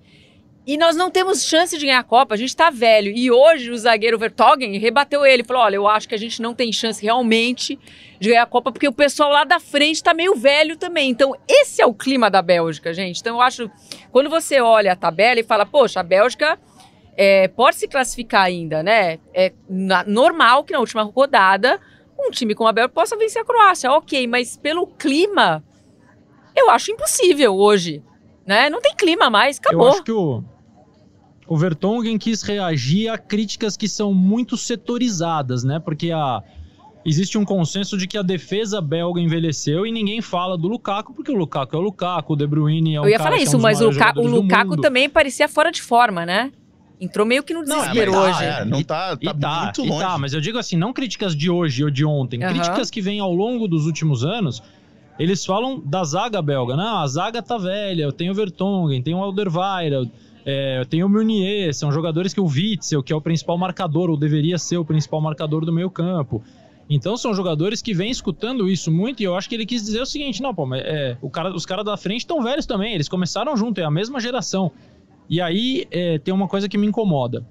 [0.67, 3.11] E nós não temos chance de ganhar a Copa, a gente tá velho.
[3.11, 6.55] E hoje o zagueiro Vertogen rebateu ele, falou: olha, eu acho que a gente não
[6.55, 7.79] tem chance realmente
[8.21, 11.11] de ganhar a Copa, porque o pessoal lá da frente tá meio velho também.
[11.11, 13.21] Então, esse é o clima da Bélgica, gente.
[13.21, 13.71] Então, eu acho,
[14.13, 16.59] quando você olha a tabela e fala, poxa, a Bélgica
[17.17, 19.19] é, pode se classificar ainda, né?
[19.33, 21.81] É na, normal que na última rodada
[22.19, 25.65] um time como a Bélgica possa vencer a Croácia, ok, mas pelo clima,
[26.55, 28.03] eu acho impossível hoje.
[28.51, 28.69] Né?
[28.69, 29.87] Não tem clima mais, acabou.
[29.87, 30.43] Eu acho que o,
[31.47, 35.79] o Vertonghen quis reagir a críticas que são muito setorizadas, né?
[35.79, 36.43] Porque a,
[37.05, 41.31] existe um consenso de que a defesa belga envelheceu e ninguém fala do Lukaku, porque
[41.31, 43.59] o Lukaku é o Lukaku, o De Bruyne é o Eu ia falar isso, é
[43.61, 46.51] um mas o, Luka, o Lukaku também parecia fora de forma, né?
[47.01, 48.45] Entrou meio que no desespero não, é, hoje.
[48.45, 50.05] É, não tá, tá, tá muito longe.
[50.05, 52.51] tá, mas eu digo assim, não críticas de hoje ou de ontem, uhum.
[52.51, 54.61] críticas que vêm ao longo dos últimos anos.
[55.21, 56.83] Eles falam da zaga belga, né?
[56.83, 60.11] A zaga tá velha, eu tenho o Vertonghen, tenho o Alderweireld,
[60.47, 64.16] é, tem o Meunier, são jogadores que o Witzel, que é o principal marcador, ou
[64.16, 66.43] deveria ser o principal marcador do meio campo.
[66.89, 70.01] Então são jogadores que vêm escutando isso muito e eu acho que ele quis dizer
[70.01, 72.95] o seguinte: não, pô, mas é, o cara, os caras da frente estão velhos também,
[72.95, 74.73] eles começaram junto, é a mesma geração.
[75.29, 77.47] E aí é, tem uma coisa que me incomoda.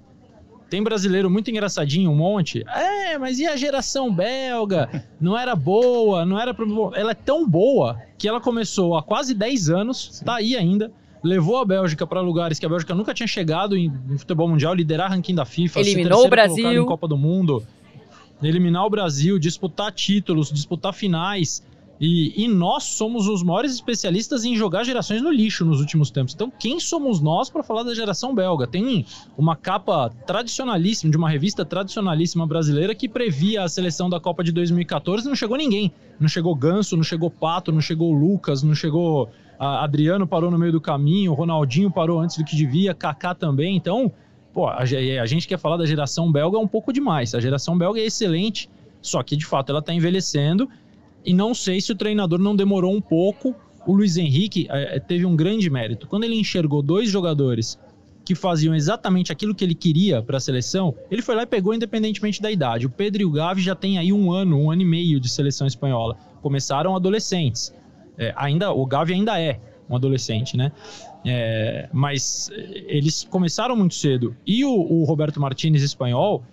[0.70, 2.64] Tem brasileiro muito engraçadinho, um monte.
[2.68, 5.04] É, mas e a geração belga?
[5.20, 6.56] Não era boa, não era.
[6.96, 10.26] Ela é tão boa que ela começou há quase 10 anos, Sim.
[10.26, 10.92] tá aí ainda
[11.24, 15.12] levou a Bélgica para lugares que a Bélgica nunca tinha chegado em, futebol mundial, liderar
[15.12, 17.64] ranking da FIFA, eliminou o Brasil em Copa do Mundo,
[18.42, 21.64] eliminar o Brasil, disputar títulos, disputar finais.
[22.00, 26.34] E, e, nós somos os maiores especialistas em jogar gerações no lixo nos últimos tempos.
[26.34, 28.66] Então, quem somos nós para falar da geração belga?
[28.66, 29.06] Tem
[29.38, 34.54] uma capa tradicionalíssima, de uma revista tradicionalíssima brasileira que previa a seleção da Copa de
[34.54, 35.92] 2014 e não chegou ninguém.
[36.18, 39.30] Não chegou Ganso, não chegou Pato, não chegou Lucas, não chegou.
[39.60, 43.76] A Adriano parou no meio do caminho, Ronaldinho parou antes do que devia, Kaká também.
[43.76, 44.10] Então,
[44.54, 47.36] pô, a, a gente quer falar da geração belga um pouco demais.
[47.36, 48.70] A geração belga é excelente,
[49.02, 50.70] só que de fato ela está envelhecendo
[51.26, 53.56] e não sei se o treinador não demorou um pouco.
[53.86, 56.08] O Luiz Henrique é, teve um grande mérito.
[56.08, 57.80] Quando ele enxergou dois jogadores
[58.26, 61.74] que faziam exatamente aquilo que ele queria para a seleção, ele foi lá e pegou
[61.74, 62.86] independentemente da idade.
[62.86, 65.30] O Pedro e o Gavi já têm aí um ano, um ano e meio de
[65.30, 66.16] seleção espanhola.
[66.42, 67.74] Começaram adolescentes.
[68.18, 69.60] É, ainda O Gavi ainda é
[69.90, 70.72] um adolescente, né?
[71.26, 72.52] É, mas
[72.88, 74.36] eles começaram muito cedo.
[74.46, 76.44] E o, o Roberto Martinez espanhol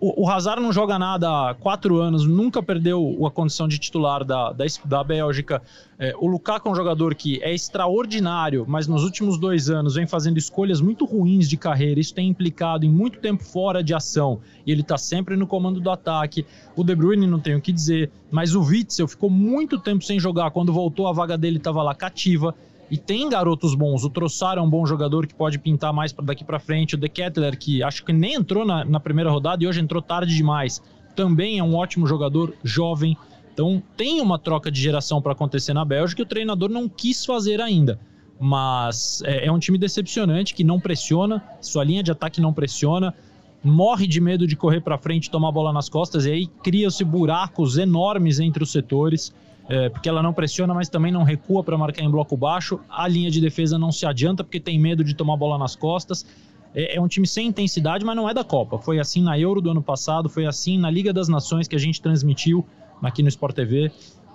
[0.00, 4.24] o, o Hazard não joga nada há quatro anos, nunca perdeu a condição de titular
[4.24, 5.62] da, da, da Bélgica.
[5.98, 10.06] É, o Lukaku é um jogador que é extraordinário, mas nos últimos dois anos vem
[10.06, 12.00] fazendo escolhas muito ruins de carreira.
[12.00, 14.40] Isso tem implicado em muito tempo fora de ação.
[14.66, 16.46] E ele está sempre no comando do ataque.
[16.74, 20.18] O De Bruyne não tenho o que dizer, mas o Witzel ficou muito tempo sem
[20.18, 20.50] jogar.
[20.50, 22.54] Quando voltou, a vaga dele estava lá cativa.
[22.90, 24.04] E tem garotos bons.
[24.04, 26.96] O Trossard é um bom jogador que pode pintar mais daqui para frente.
[26.96, 30.02] O De Kettler, que acho que nem entrou na, na primeira rodada e hoje entrou
[30.02, 30.82] tarde demais,
[31.14, 33.16] também é um ótimo jogador, jovem.
[33.52, 37.24] Então tem uma troca de geração para acontecer na Bélgica e o treinador não quis
[37.24, 38.00] fazer ainda.
[38.40, 43.14] Mas é, é um time decepcionante que não pressiona, sua linha de ataque não pressiona,
[43.62, 47.04] morre de medo de correr para frente tomar a bola nas costas, e aí cria-se
[47.04, 49.32] buracos enormes entre os setores
[49.70, 52.80] é, porque ela não pressiona, mas também não recua para marcar em bloco baixo.
[52.88, 56.26] A linha de defesa não se adianta porque tem medo de tomar bola nas costas.
[56.74, 58.78] É, é um time sem intensidade, mas não é da Copa.
[58.78, 61.78] Foi assim na Euro do ano passado, foi assim na Liga das Nações que a
[61.78, 62.66] gente transmitiu
[63.00, 63.92] aqui no Sport TV.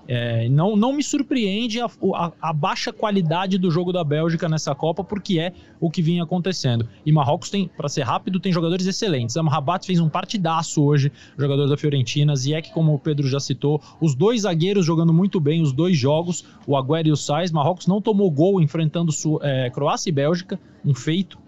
[0.08, 4.76] É, não, não me surpreende a, a, a, baixa qualidade do jogo da Bélgica nessa
[4.76, 6.88] Copa, porque é o que vinha acontecendo.
[7.06, 9.36] E Marrocos tem, para ser rápido, tem jogadores excelentes.
[9.36, 12.36] Amrabat fez um partidaço hoje, jogador da Fiorentina.
[12.36, 16.46] Ziyech, como o Pedro já citou, os dois zagueiros jogando muito bem os dois jogos,
[16.68, 17.52] o Agüero e o Sainz.
[17.52, 21.40] Marrocos não tomou gol enfrentando é, Croácia e Bélgica, um feito.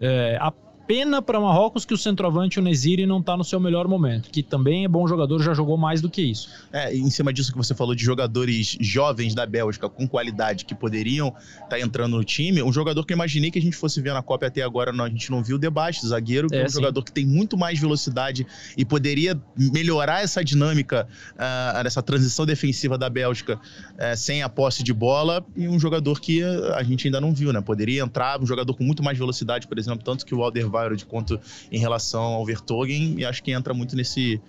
[0.00, 0.38] É,
[0.86, 4.40] Pena para Marrocos que o centroavante, o Neziri, não está no seu melhor momento, que
[4.42, 6.48] também é bom jogador, já jogou mais do que isso.
[6.72, 10.74] É, em cima disso que você falou de jogadores jovens da Bélgica com qualidade que
[10.74, 14.00] poderiam estar tá entrando no time, um jogador que eu imaginei que a gente fosse
[14.00, 16.64] ver na Copa até agora, a gente não viu o debate, zagueiro, que é, é
[16.64, 16.74] um sim.
[16.74, 22.96] jogador que tem muito mais velocidade e poderia melhorar essa dinâmica, uh, nessa transição defensiva
[22.96, 27.20] da Bélgica uh, sem a posse de bola, e um jogador que a gente ainda
[27.20, 27.60] não viu, né?
[27.60, 31.06] Poderia entrar, um jogador com muito mais velocidade, por exemplo, tanto que o Alder de
[31.06, 34.40] quanto em relação ao Vertogen, e acho que entra muito nesse,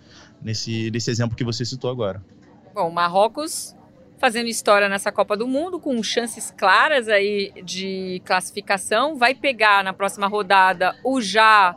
[0.41, 2.23] nesse, nesse exemplo que você citou agora.
[2.73, 3.75] Bom, Marrocos
[4.17, 9.93] fazendo história nessa Copa do Mundo, com chances claras aí de classificação, vai pegar na
[9.93, 11.75] próxima rodada o já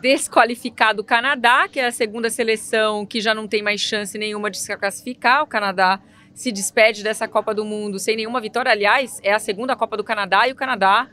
[0.00, 4.58] desqualificado Canadá, que é a segunda seleção que já não tem mais chance nenhuma de
[4.58, 5.42] se classificar.
[5.42, 6.00] O Canadá
[6.34, 8.70] se despede dessa Copa do Mundo sem nenhuma vitória.
[8.70, 11.08] Aliás, é a segunda Copa do Canadá e o Canadá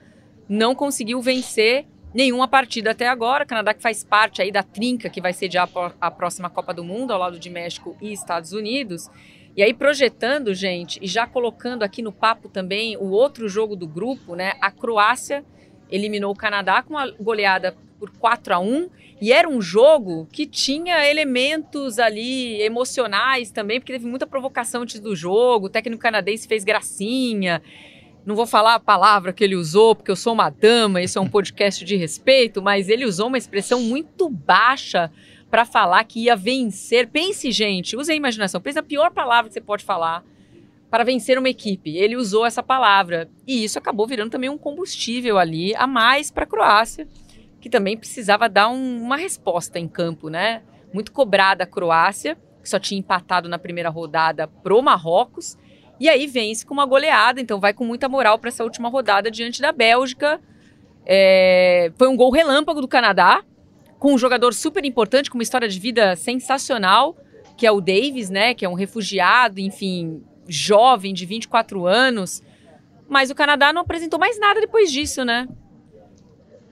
[0.47, 3.43] não conseguiu vencer nenhuma partida até agora.
[3.43, 6.83] O Canadá que faz parte aí da trinca que vai sediar a próxima Copa do
[6.83, 9.11] Mundo ao lado de México e Estados Unidos.
[9.55, 13.85] E aí projetando, gente, e já colocando aqui no papo também o outro jogo do
[13.85, 14.53] grupo, né?
[14.61, 15.43] A Croácia
[15.91, 18.89] eliminou o Canadá com uma goleada por 4 a 1
[19.21, 24.99] e era um jogo que tinha elementos ali emocionais também, porque teve muita provocação antes
[24.99, 27.61] do jogo, o técnico canadense fez gracinha.
[28.25, 31.21] Não vou falar a palavra que ele usou, porque eu sou uma dama, isso é
[31.21, 35.11] um podcast de respeito, mas ele usou uma expressão muito baixa
[35.47, 37.07] para falar que ia vencer.
[37.07, 38.59] Pense, gente, use a imaginação.
[38.59, 40.23] Pense na pior palavra que você pode falar
[40.89, 41.95] para vencer uma equipe.
[41.95, 43.29] Ele usou essa palavra.
[43.45, 47.07] E isso acabou virando também um combustível ali a mais para a Croácia,
[47.61, 50.63] que também precisava dar um, uma resposta em campo, né?
[50.91, 55.55] Muito cobrada a Croácia, que só tinha empatado na primeira rodada pro Marrocos
[55.99, 59.31] e aí vence com uma goleada, então vai com muita moral para essa última rodada
[59.31, 60.39] diante da Bélgica.
[61.05, 61.91] É...
[61.97, 63.43] Foi um gol relâmpago do Canadá,
[63.97, 67.15] com um jogador super importante, com uma história de vida sensacional.
[67.57, 68.53] que é o Davis, né?
[68.53, 72.43] Que é um refugiado, enfim, jovem de 24 anos.
[73.07, 75.47] Mas o Canadá não apresentou mais nada depois disso, né?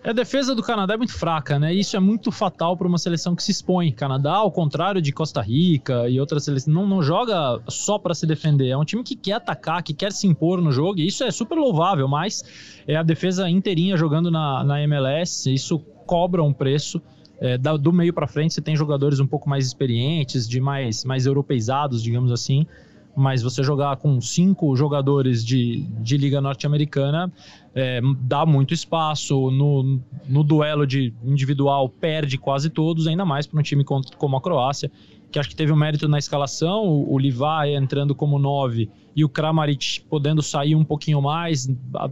[0.06, 1.74] A defesa do Canadá é muito fraca, né?
[1.74, 3.89] Isso é muito fatal para uma seleção que se expõe.
[3.89, 8.28] Canadá, ao contrário de Costa Rica e outras seleções, não, não joga só para se
[8.28, 8.68] defender.
[8.68, 10.99] É um time que quer atacar, que quer se impor no jogo.
[10.99, 12.43] E isso é super louvável, mas
[12.86, 15.54] é a defesa inteirinha jogando na, na MLS.
[15.54, 17.01] Isso cobra um preço.
[17.39, 21.26] É, do meio para frente, você tem jogadores um pouco mais experientes, de mais, mais
[21.26, 22.68] europeizados, digamos assim
[23.16, 27.32] mas você jogar com cinco jogadores de, de liga norte-americana
[27.76, 29.51] é, dá muito espaço.
[29.51, 34.41] No, no duelo de individual, perde quase todos, ainda mais para um time como a
[34.41, 34.91] Croácia,
[35.32, 36.86] que acho que teve um mérito na escalação.
[36.86, 41.70] O, o entrando como nove e o Kramaric podendo sair um pouquinho mais,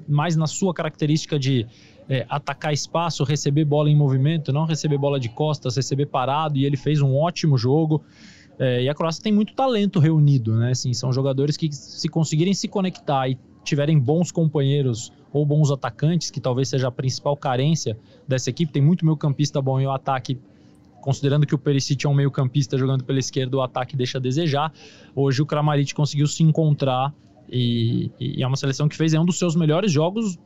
[0.07, 1.65] mais na sua característica de
[2.09, 6.65] é, atacar espaço, receber bola em movimento, não receber bola de costas, receber parado, e
[6.65, 8.03] ele fez um ótimo jogo.
[8.61, 10.69] É, e a Croácia tem muito talento reunido, né?
[10.69, 16.29] Assim, são jogadores que, se conseguirem se conectar e tiverem bons companheiros ou bons atacantes,
[16.29, 17.97] que talvez seja a principal carência
[18.27, 20.39] dessa equipe, tem muito meio campista bom e o ataque
[21.01, 24.71] considerando que o Perisic é um meio-campista jogando pela esquerda, o ataque deixa a desejar.
[25.15, 27.11] Hoje o Kramaric conseguiu se encontrar
[27.49, 30.37] e, e, é uma seleção que fez é um dos seus melhores jogos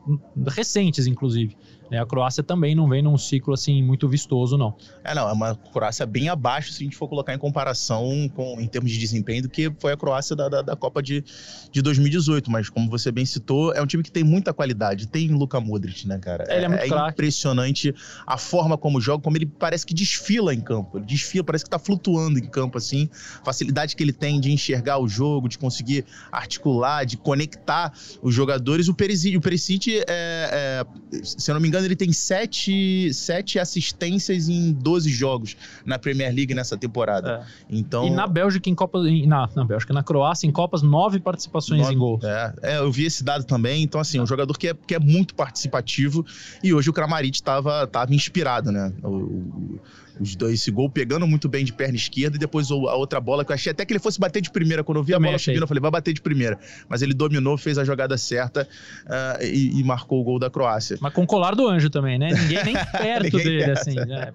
[0.48, 1.56] recentes, inclusive.
[1.92, 4.76] É, a Croácia também não vem num ciclo assim muito vistoso, não.
[5.04, 8.60] É, não, é uma Croácia bem abaixo se a gente for colocar em comparação com,
[8.60, 11.24] em termos de desempenho do que foi a Croácia da, da, da Copa de,
[11.72, 12.50] de 2018.
[12.50, 15.08] Mas, como você bem citou, é um time que tem muita qualidade.
[15.08, 16.46] Tem Luka Modric, né, cara?
[16.50, 17.94] Ele é, muito é impressionante
[18.26, 20.98] a forma como joga, como ele parece que desfila em campo.
[20.98, 23.10] Ele desfila, parece que tá flutuando em campo, assim.
[23.44, 28.88] Facilidade que ele tem de enxergar o jogo, de conseguir articular, de conectar os jogadores.
[28.88, 30.86] O Perisic, o Perisic é, é,
[31.24, 35.56] se eu não me engano, engano, ele tem sete, sete assistências em 12 jogos
[35.86, 37.46] na Premier League nessa temporada.
[37.46, 37.76] É.
[37.78, 38.08] Então...
[38.08, 39.04] E na Bélgica, em Copas.
[39.26, 42.20] Na, na Bélgica, na Croácia, em Copas, nove participações nove, em gol.
[42.24, 43.84] É, é, eu vi esse dado também.
[43.84, 46.26] Então, assim, um jogador que é, que é muito participativo.
[46.64, 48.92] E hoje o Kramaric estava tava inspirado, né?
[49.04, 49.80] O, o,
[50.20, 53.44] os dois, esse gol pegando muito bem de perna esquerda e depois a outra bola
[53.44, 54.84] que eu achei até que ele fosse bater de primeira.
[54.84, 55.54] Quando eu vi Também a bola achei.
[55.54, 56.58] subindo, eu falei, vai bater de primeira.
[56.88, 58.68] Mas ele dominou, fez a jogada certa
[59.06, 60.98] uh, e, e, marcou o gol da Croácia.
[61.02, 62.30] Mas com o colar do anjo também, né?
[62.34, 63.80] Ninguém nem perto Ninguém dele, perto.
[63.80, 63.96] assim.
[64.00, 64.34] É,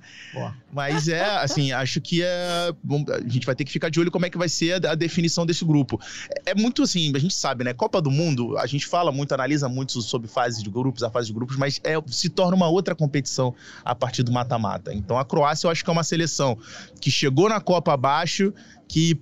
[0.73, 2.73] Mas é, assim, acho que é.
[2.83, 4.93] Bom, a gente vai ter que ficar de olho como é que vai ser a,
[4.93, 6.01] a definição desse grupo.
[6.47, 7.73] É, é, muito assim, a gente sabe, né?
[7.73, 11.29] Copa do Mundo, a gente fala muito, analisa muito sobre fases de grupos, a fase
[11.29, 13.55] de grupos, mas é, se torna uma outra competição
[13.85, 14.93] a partir do mata-mata.
[14.93, 16.59] Então a Croácia, eu acho que é uma seleção
[17.01, 18.53] que chegou na Copa abaixo,
[18.89, 19.21] que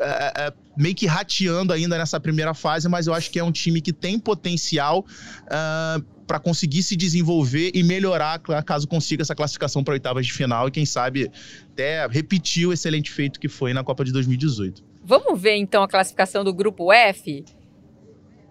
[0.00, 3.52] é, é, meio que rateando ainda nessa primeira fase, mas eu acho que é um
[3.52, 9.34] time que tem potencial uh, é, para conseguir se desenvolver e melhorar caso consiga essa
[9.34, 11.30] classificação para oitavas de final e quem sabe
[11.72, 14.82] até repetir o excelente feito que foi na Copa de 2018.
[15.04, 17.44] Vamos ver então a classificação do grupo F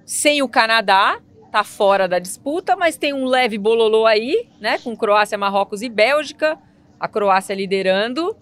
[0.05, 1.19] sem o Canadá,
[1.51, 5.89] tá fora da disputa, mas tem um leve bololô aí, né, com Croácia, Marrocos e
[5.89, 6.59] Bélgica
[7.03, 8.33] a Croácia liderando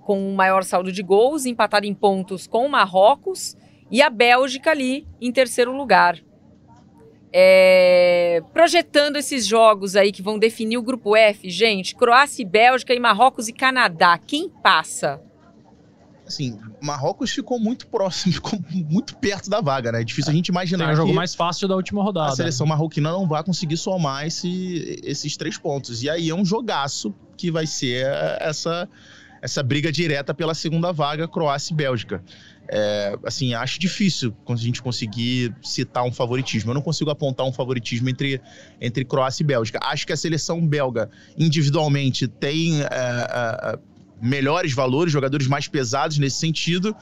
[0.00, 3.56] com o maior saldo de gols, empatada em pontos com o Marrocos
[3.88, 6.18] e a Bélgica ali em terceiro lugar.
[7.32, 8.42] É...
[8.52, 12.98] Projetando esses jogos aí que vão definir o grupo F, gente, Croácia e Bélgica e
[12.98, 15.22] Marrocos e Canadá, quem passa?
[16.26, 18.58] Assim, Marrocos ficou muito próximo, ficou
[18.90, 20.00] muito perto da vaga, né?
[20.00, 20.90] É difícil a gente imaginar.
[20.90, 22.32] É o jogo mais fácil da última rodada.
[22.32, 26.02] A seleção marroquina não vai conseguir somar esse, esses três pontos.
[26.02, 28.04] E aí é um jogaço que vai ser
[28.40, 28.88] essa,
[29.40, 32.22] essa briga direta pela segunda vaga, Croácia e Bélgica.
[32.70, 36.70] É, assim, acho difícil a gente conseguir citar um favoritismo.
[36.70, 38.40] Eu não consigo apontar um favoritismo entre,
[38.80, 39.78] entre Croácia e Bélgica.
[39.82, 41.08] Acho que a seleção belga,
[41.38, 43.78] individualmente, tem é, é,
[44.20, 46.94] melhores valores, jogadores mais pesados nesse sentido.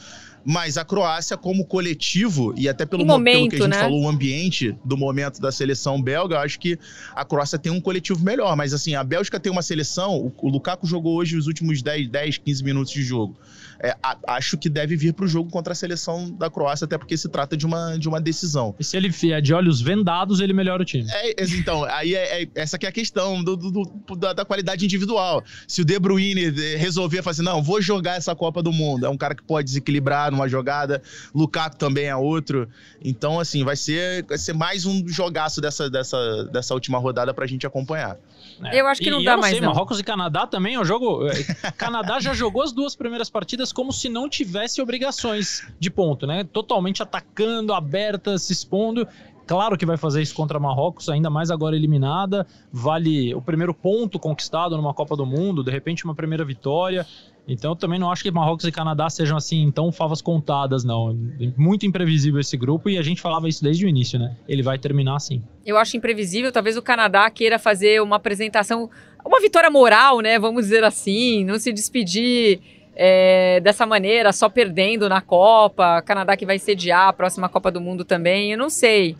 [0.49, 3.80] Mas a Croácia, como coletivo, e até pelo, momento, pelo que a gente né?
[3.80, 6.78] falou, o ambiente do momento da seleção belga, eu acho que
[7.16, 8.55] a Croácia tem um coletivo melhor.
[8.55, 12.09] Mas assim, a Bélgica tem uma seleção, o, o Lukaku jogou hoje os últimos 10,
[12.09, 13.36] 10 15 minutos de jogo
[13.81, 16.97] é, a, acho que deve vir para o jogo contra a seleção da Croácia, até
[16.97, 18.74] porque se trata de uma, de uma decisão.
[18.79, 21.07] E se ele é de olhos vendados, ele melhora o time.
[21.11, 24.45] É, então, aí é, é, essa que é a questão do, do, do da, da,
[24.45, 25.43] qualidade individual.
[25.66, 29.16] Se o De Bruyne resolver fazer, não, vou jogar essa Copa do Mundo, é um
[29.16, 31.03] cara que pode desequilibrar numa jogada,
[31.35, 32.68] Lukaku também é outro.
[33.03, 37.45] Então, assim, vai ser, vai ser mais um jogaço dessa, dessa, dessa última rodada para
[37.45, 38.16] a gente acompanhar.
[38.65, 38.81] É.
[38.81, 39.53] Eu acho que não dá não mais.
[39.53, 39.69] Sei, não.
[39.69, 41.27] Marrocos e Canadá também é um jogo.
[41.27, 41.45] É,
[41.77, 46.45] Canadá já jogou as duas primeiras partidas como se não tivesse obrigações de ponto, né?
[46.45, 49.07] Totalmente atacando, aberta, se expondo.
[49.47, 52.47] claro que vai fazer isso contra Marrocos, ainda mais agora eliminada.
[52.73, 57.07] Vale o primeiro ponto conquistado numa Copa do Mundo, de repente uma primeira vitória.
[57.49, 61.16] Então eu também não acho que Marrocos e Canadá sejam assim tão favas contadas, não.
[61.57, 64.36] Muito imprevisível esse grupo e a gente falava isso desde o início, né?
[64.49, 65.42] Ele vai terminar assim.
[65.64, 68.90] Eu acho imprevisível, talvez o Canadá queira fazer uma apresentação,
[69.24, 70.38] uma vitória moral, né?
[70.38, 72.61] Vamos dizer assim, não se despedir
[72.97, 76.03] é, dessa maneira, só perdendo na Copa.
[76.03, 79.16] Canadá que vai sediar a próxima Copa do Mundo também, eu não sei.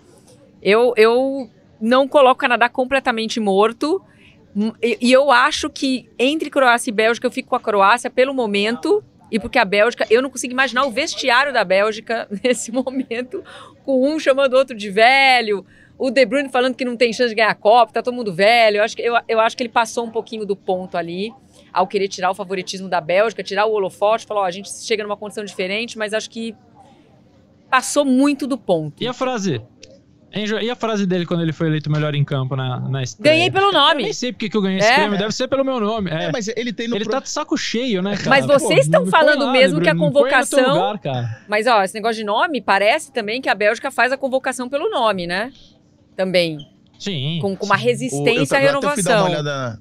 [0.61, 1.49] Eu, eu
[1.81, 4.03] não coloco o Canadá completamente morto.
[4.83, 8.33] E, e eu acho que entre Croácia e Bélgica, eu fico com a Croácia pelo
[8.33, 9.05] momento.
[9.31, 13.43] E porque a Bélgica, eu não consigo imaginar o vestiário da Bélgica nesse momento,
[13.85, 15.67] com um chamando o outro de velho,
[15.99, 18.33] o De Bruyne falando que não tem chance de ganhar a Copa, tá todo mundo
[18.33, 18.77] velho.
[18.79, 21.33] Eu acho que, eu, eu acho que ele passou um pouquinho do ponto ali,
[21.73, 25.03] ao querer tirar o favoritismo da Bélgica, tirar o holofote, falar, ó, a gente chega
[25.03, 26.55] numa condição diferente, mas acho que
[27.69, 29.03] passou muito do ponto.
[29.03, 29.61] E a frase?
[30.45, 33.35] E a frase dele quando ele foi eleito melhor em campo na, na estreia?
[33.35, 34.03] Ganhei pelo nome.
[34.03, 34.95] Eu nem sei porque que eu ganhei esse é.
[34.95, 36.11] prêmio, deve ser pelo meu nome.
[36.11, 37.15] É, é mas ele tem no Ele pro...
[37.15, 38.31] tá de saco cheio, né, cara?
[38.31, 40.93] Mas vocês estão falando lá, mesmo que a convocação.
[40.93, 44.69] Lugar, mas ó, esse negócio de nome parece também que a Bélgica faz a convocação
[44.69, 45.53] pelo nome, né?
[46.17, 46.59] Também.
[46.99, 47.39] Sim.
[47.41, 48.91] Com, com uma resistência o, eu, à renovação.
[48.91, 49.81] Eu fui dar uma olhada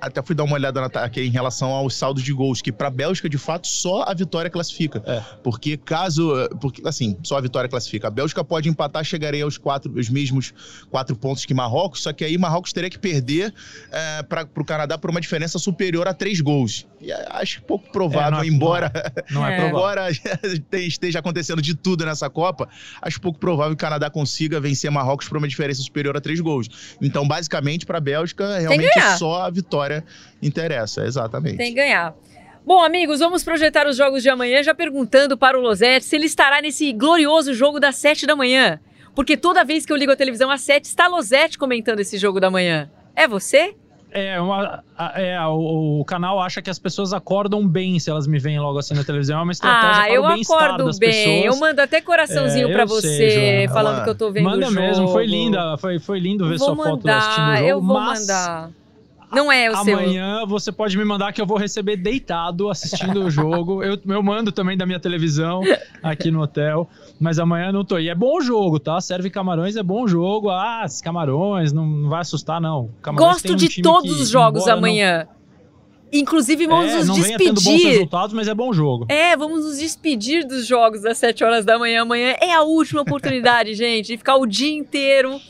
[0.00, 2.88] até fui dar uma olhada na, aqui em relação aos saldos de gols, que para
[2.88, 5.02] a Bélgica, de fato, só a vitória classifica.
[5.06, 5.22] É.
[5.42, 6.32] Porque caso.
[6.60, 8.08] Porque, assim, só a vitória classifica.
[8.08, 10.52] A Bélgica pode empatar, chegaria aos quatro, os mesmos
[10.90, 13.52] quatro pontos que Marrocos, só que aí Marrocos teria que perder
[13.90, 16.86] é, para o Canadá por uma diferença superior a três gols.
[17.00, 18.92] E acho pouco provável, é, não é, embora,
[19.30, 20.08] não é, embora
[20.72, 22.68] esteja acontecendo de tudo nessa Copa,
[23.00, 26.40] acho pouco provável que o Canadá consiga vencer Marrocos por uma diferença superior a três
[26.40, 26.68] gols.
[27.00, 30.04] Então, basicamente, para a Bélgica, realmente só a vitória vitória
[30.42, 31.56] interessa, exatamente.
[31.56, 32.14] Tem que ganhar.
[32.64, 36.26] Bom, amigos, vamos projetar os jogos de amanhã já perguntando para o Losete se ele
[36.26, 38.80] estará nesse glorioso jogo das sete da manhã.
[39.14, 42.40] Porque toda vez que eu ligo a televisão às sete, está Losete comentando esse jogo
[42.40, 42.90] da manhã.
[43.14, 43.74] É você?
[44.10, 44.82] É, uma,
[45.14, 48.78] é o, o, canal acha que as pessoas acordam bem se elas me veem logo
[48.78, 49.38] assim na televisão.
[49.38, 51.10] É uma estratégia ah, para eu o acordo das bem.
[51.10, 51.54] Pessoas.
[51.54, 54.70] Eu mando até coraçãozinho é, para você, sei, falando que eu tô vendo Manda o
[54.70, 54.80] jogo.
[54.80, 57.68] mesmo, foi linda, foi, foi lindo ver vou sua mandar, foto assistindo o jogo.
[57.68, 58.20] Eu vou mas...
[58.20, 58.70] mandar.
[59.32, 59.98] Não é o Amanhã seu.
[59.98, 63.82] Amanhã você pode me mandar que eu vou receber deitado assistindo o jogo.
[63.82, 65.62] Eu, eu mando também da minha televisão
[66.02, 66.88] aqui no hotel.
[67.18, 67.98] Mas amanhã não tô.
[67.98, 69.00] E é bom jogo, tá?
[69.00, 70.50] Serve camarões, é bom jogo.
[70.50, 72.90] Ah, esses camarões, não, não vai assustar, não.
[73.02, 75.26] Camarões Gosto um de todos que, os jogos amanhã.
[75.28, 75.36] Não...
[76.12, 77.46] Inclusive, vamos é, nos não despedir.
[77.46, 79.06] Não bons resultados, mas é bom jogo.
[79.08, 82.02] É, vamos nos despedir dos jogos às 7 horas da manhã.
[82.02, 85.40] Amanhã é a última oportunidade, gente, de ficar o dia inteiro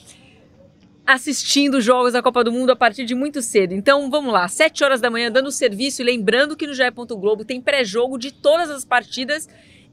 [1.06, 3.72] assistindo jogos da Copa do Mundo a partir de muito cedo.
[3.72, 6.82] Então vamos lá, 7 horas da manhã dando serviço e lembrando que no GE.
[7.10, 9.48] Globo tem pré-jogo de todas as partidas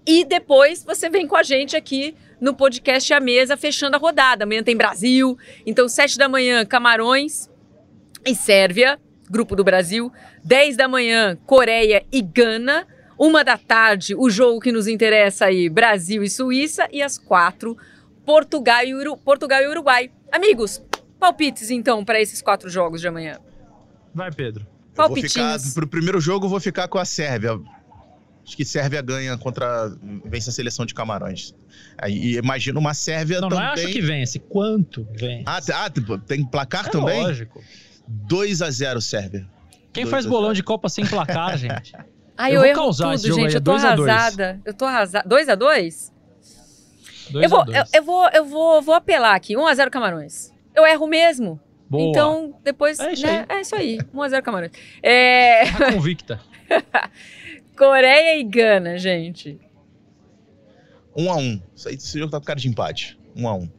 [0.06, 4.44] e depois você vem com a gente aqui no podcast A Mesa fechando a rodada.
[4.44, 7.50] Amanhã tem Brasil, então 7 da manhã Camarões
[8.26, 9.00] e Sérvia,
[9.30, 10.12] grupo do Brasil,
[10.44, 12.88] 10 da manhã Coreia e Gana,
[13.20, 17.78] uma da tarde o jogo que nos interessa aí Brasil e Suíça e às quatro
[18.26, 18.94] Portugal e,
[19.24, 20.12] Portugal e Uruguai.
[20.32, 20.82] Amigos,
[21.24, 23.40] Palpites, então, para esses quatro jogos de amanhã.
[24.14, 24.68] Vai, Pedro.
[24.94, 25.74] Palpitinhos.
[25.74, 27.58] Para o primeiro jogo, eu vou ficar com a Sérvia.
[28.46, 29.90] Acho que Sérvia ganha contra.
[30.26, 31.56] vence a seleção de Camarões.
[31.98, 33.66] Aí imagina uma Sérvia não, também.
[33.66, 34.38] Não, acho que vence.
[34.38, 35.46] Quanto vence?
[35.46, 35.90] Ah, ah
[36.28, 37.24] tem placar é também?
[37.24, 37.64] Lógico.
[38.06, 39.48] 2 a 0 Sérvia.
[39.94, 41.96] Quem faz bolão de Copa sem placar, gente?
[42.38, 43.48] Ah, eu, eu vou causar tudo, gente.
[43.48, 43.54] Aí.
[43.54, 44.62] Eu tô arrasada.
[44.66, 45.30] Eu tô arrasada.
[45.30, 46.12] 2 a 2
[47.34, 49.56] eu vou, eu, eu, vou, eu vou, vou apelar aqui.
[49.56, 51.60] 1 a 0 Camarões eu erro mesmo.
[51.90, 52.10] Boa.
[52.10, 53.00] Então, depois.
[53.00, 53.46] É isso, né?
[53.50, 53.58] aí.
[53.58, 53.98] é isso aí.
[54.14, 54.72] 1x0 Camarões.
[55.02, 55.72] É...
[55.72, 56.40] Tá convicta.
[57.78, 59.60] Coreia e Gana, gente.
[61.16, 61.62] 1x1.
[61.76, 63.20] Isso aí, esse jogo tá com cara de empate.
[63.36, 63.70] 1x1.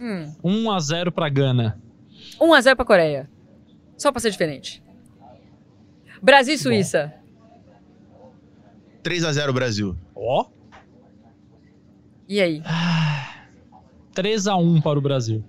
[0.00, 0.34] Hum.
[0.44, 1.80] 1x0 pra Gana.
[2.38, 3.30] 1x0 pra Coreia.
[3.96, 4.82] Só pra ser diferente.
[6.20, 7.14] Brasil e Suíça.
[9.02, 9.96] 3x0 Brasil.
[10.14, 10.42] Ó.
[10.42, 10.54] Oh.
[12.26, 12.62] E aí?
[14.14, 15.44] 3x1 para o Brasil.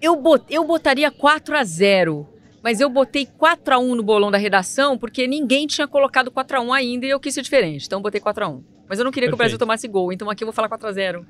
[0.00, 2.28] Eu, bot, eu botaria 4 a 0
[2.62, 6.56] mas eu botei 4 a 1 no bolão da redação porque ninguém tinha colocado 4
[6.56, 7.86] a 1 ainda e eu quis ser diferente.
[7.86, 9.30] Então eu botei 4 a 1 Mas eu não queria Perfeito.
[9.30, 11.26] que o Brasil tomasse gol, então aqui eu vou falar 4 a 0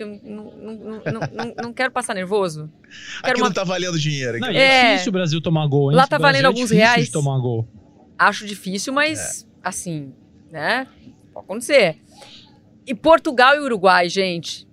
[0.00, 2.70] eu não, não, não, não, quero passar nervoso.
[3.20, 3.48] Quero aqui uma...
[3.48, 4.38] não tá valendo dinheiro.
[4.38, 4.40] Aqui.
[4.40, 5.96] Não, é, é difícil o Brasil tomar gol, hein?
[5.96, 7.06] Lá tá valendo é alguns reais.
[7.06, 7.68] De tomar gol.
[8.18, 9.46] Acho difícil, mas é.
[9.62, 10.14] assim,
[10.50, 10.86] né?
[11.34, 11.98] Pode acontecer.
[12.86, 14.66] E Portugal e Uruguai, gente.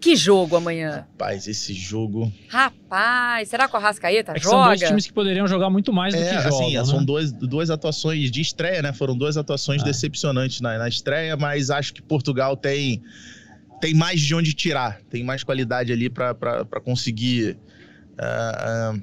[0.00, 1.06] Que jogo amanhã?
[1.12, 2.32] Rapaz, esse jogo.
[2.48, 4.56] Rapaz, será que o Arrascaeta é joga?
[4.56, 6.60] São dois times que poderiam jogar muito mais do é, que jogam.
[6.60, 6.84] Assim, né?
[6.84, 8.92] São duas, duas atuações de estreia, né?
[8.92, 9.84] Foram duas atuações é.
[9.84, 13.02] decepcionantes na, na estreia, mas acho que Portugal tem
[13.80, 17.58] tem mais de onde tirar, tem mais qualidade ali para conseguir.
[18.18, 19.02] Uh, uh,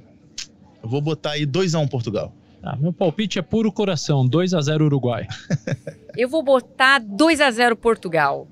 [0.88, 2.34] vou botar aí 2x1 um Portugal.
[2.62, 5.28] Ah, meu palpite é puro coração, 2 a 0 Uruguai.
[6.16, 8.48] Eu vou botar 2 a 0 Portugal.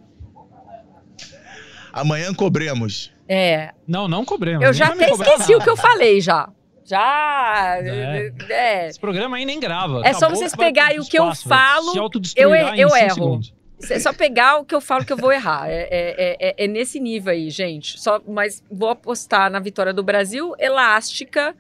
[1.94, 3.12] Amanhã cobremos.
[3.28, 3.74] É.
[3.88, 4.66] Não, não cobremos.
[4.66, 5.58] Eu já até esqueci nada.
[5.58, 6.50] o que eu falei já.
[6.84, 7.78] Já.
[7.82, 8.34] É.
[8.50, 8.88] é.
[8.88, 10.02] Esse programa aí nem grava.
[10.04, 11.94] É só vocês pegarem o que eu falo.
[12.36, 13.14] Eu, eu erro.
[13.14, 13.54] Segundos.
[13.90, 15.70] É só pegar o que eu falo que eu vou errar.
[15.70, 18.00] É, é, é, é, nesse nível aí, gente.
[18.00, 21.56] Só, mas vou apostar na vitória do Brasil, elástica.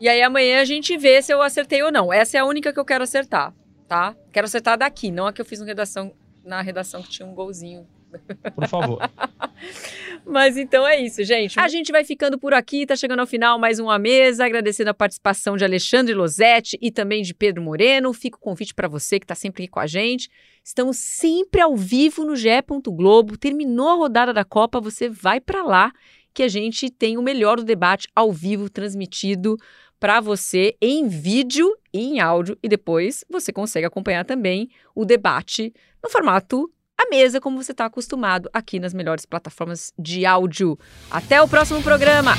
[0.00, 2.12] E aí amanhã a gente vê se eu acertei ou não.
[2.12, 3.54] Essa é a única que eu quero acertar,
[3.86, 4.14] tá?
[4.32, 6.12] Quero acertar daqui, não a que eu fiz na redação,
[6.44, 7.86] na redação que tinha um golzinho
[8.54, 8.98] por favor.
[10.24, 11.58] Mas então é isso, gente.
[11.58, 14.94] A gente vai ficando por aqui, tá chegando ao final mais uma mesa, agradecendo a
[14.94, 18.12] participação de Alexandre Losetti e também de Pedro Moreno.
[18.12, 20.28] Fica o convite para você que está sempre aqui com a gente.
[20.62, 22.48] Estamos sempre ao vivo no GE.
[22.88, 23.38] Globo.
[23.38, 25.92] Terminou a rodada da Copa, você vai para lá
[26.34, 29.56] que a gente tem o melhor do debate ao vivo transmitido
[29.98, 35.72] para você em vídeo e em áudio e depois você consegue acompanhar também o debate
[36.02, 40.78] no formato a mesa como você está acostumado aqui nas melhores plataformas de áudio.
[41.10, 42.32] Até o próximo programa!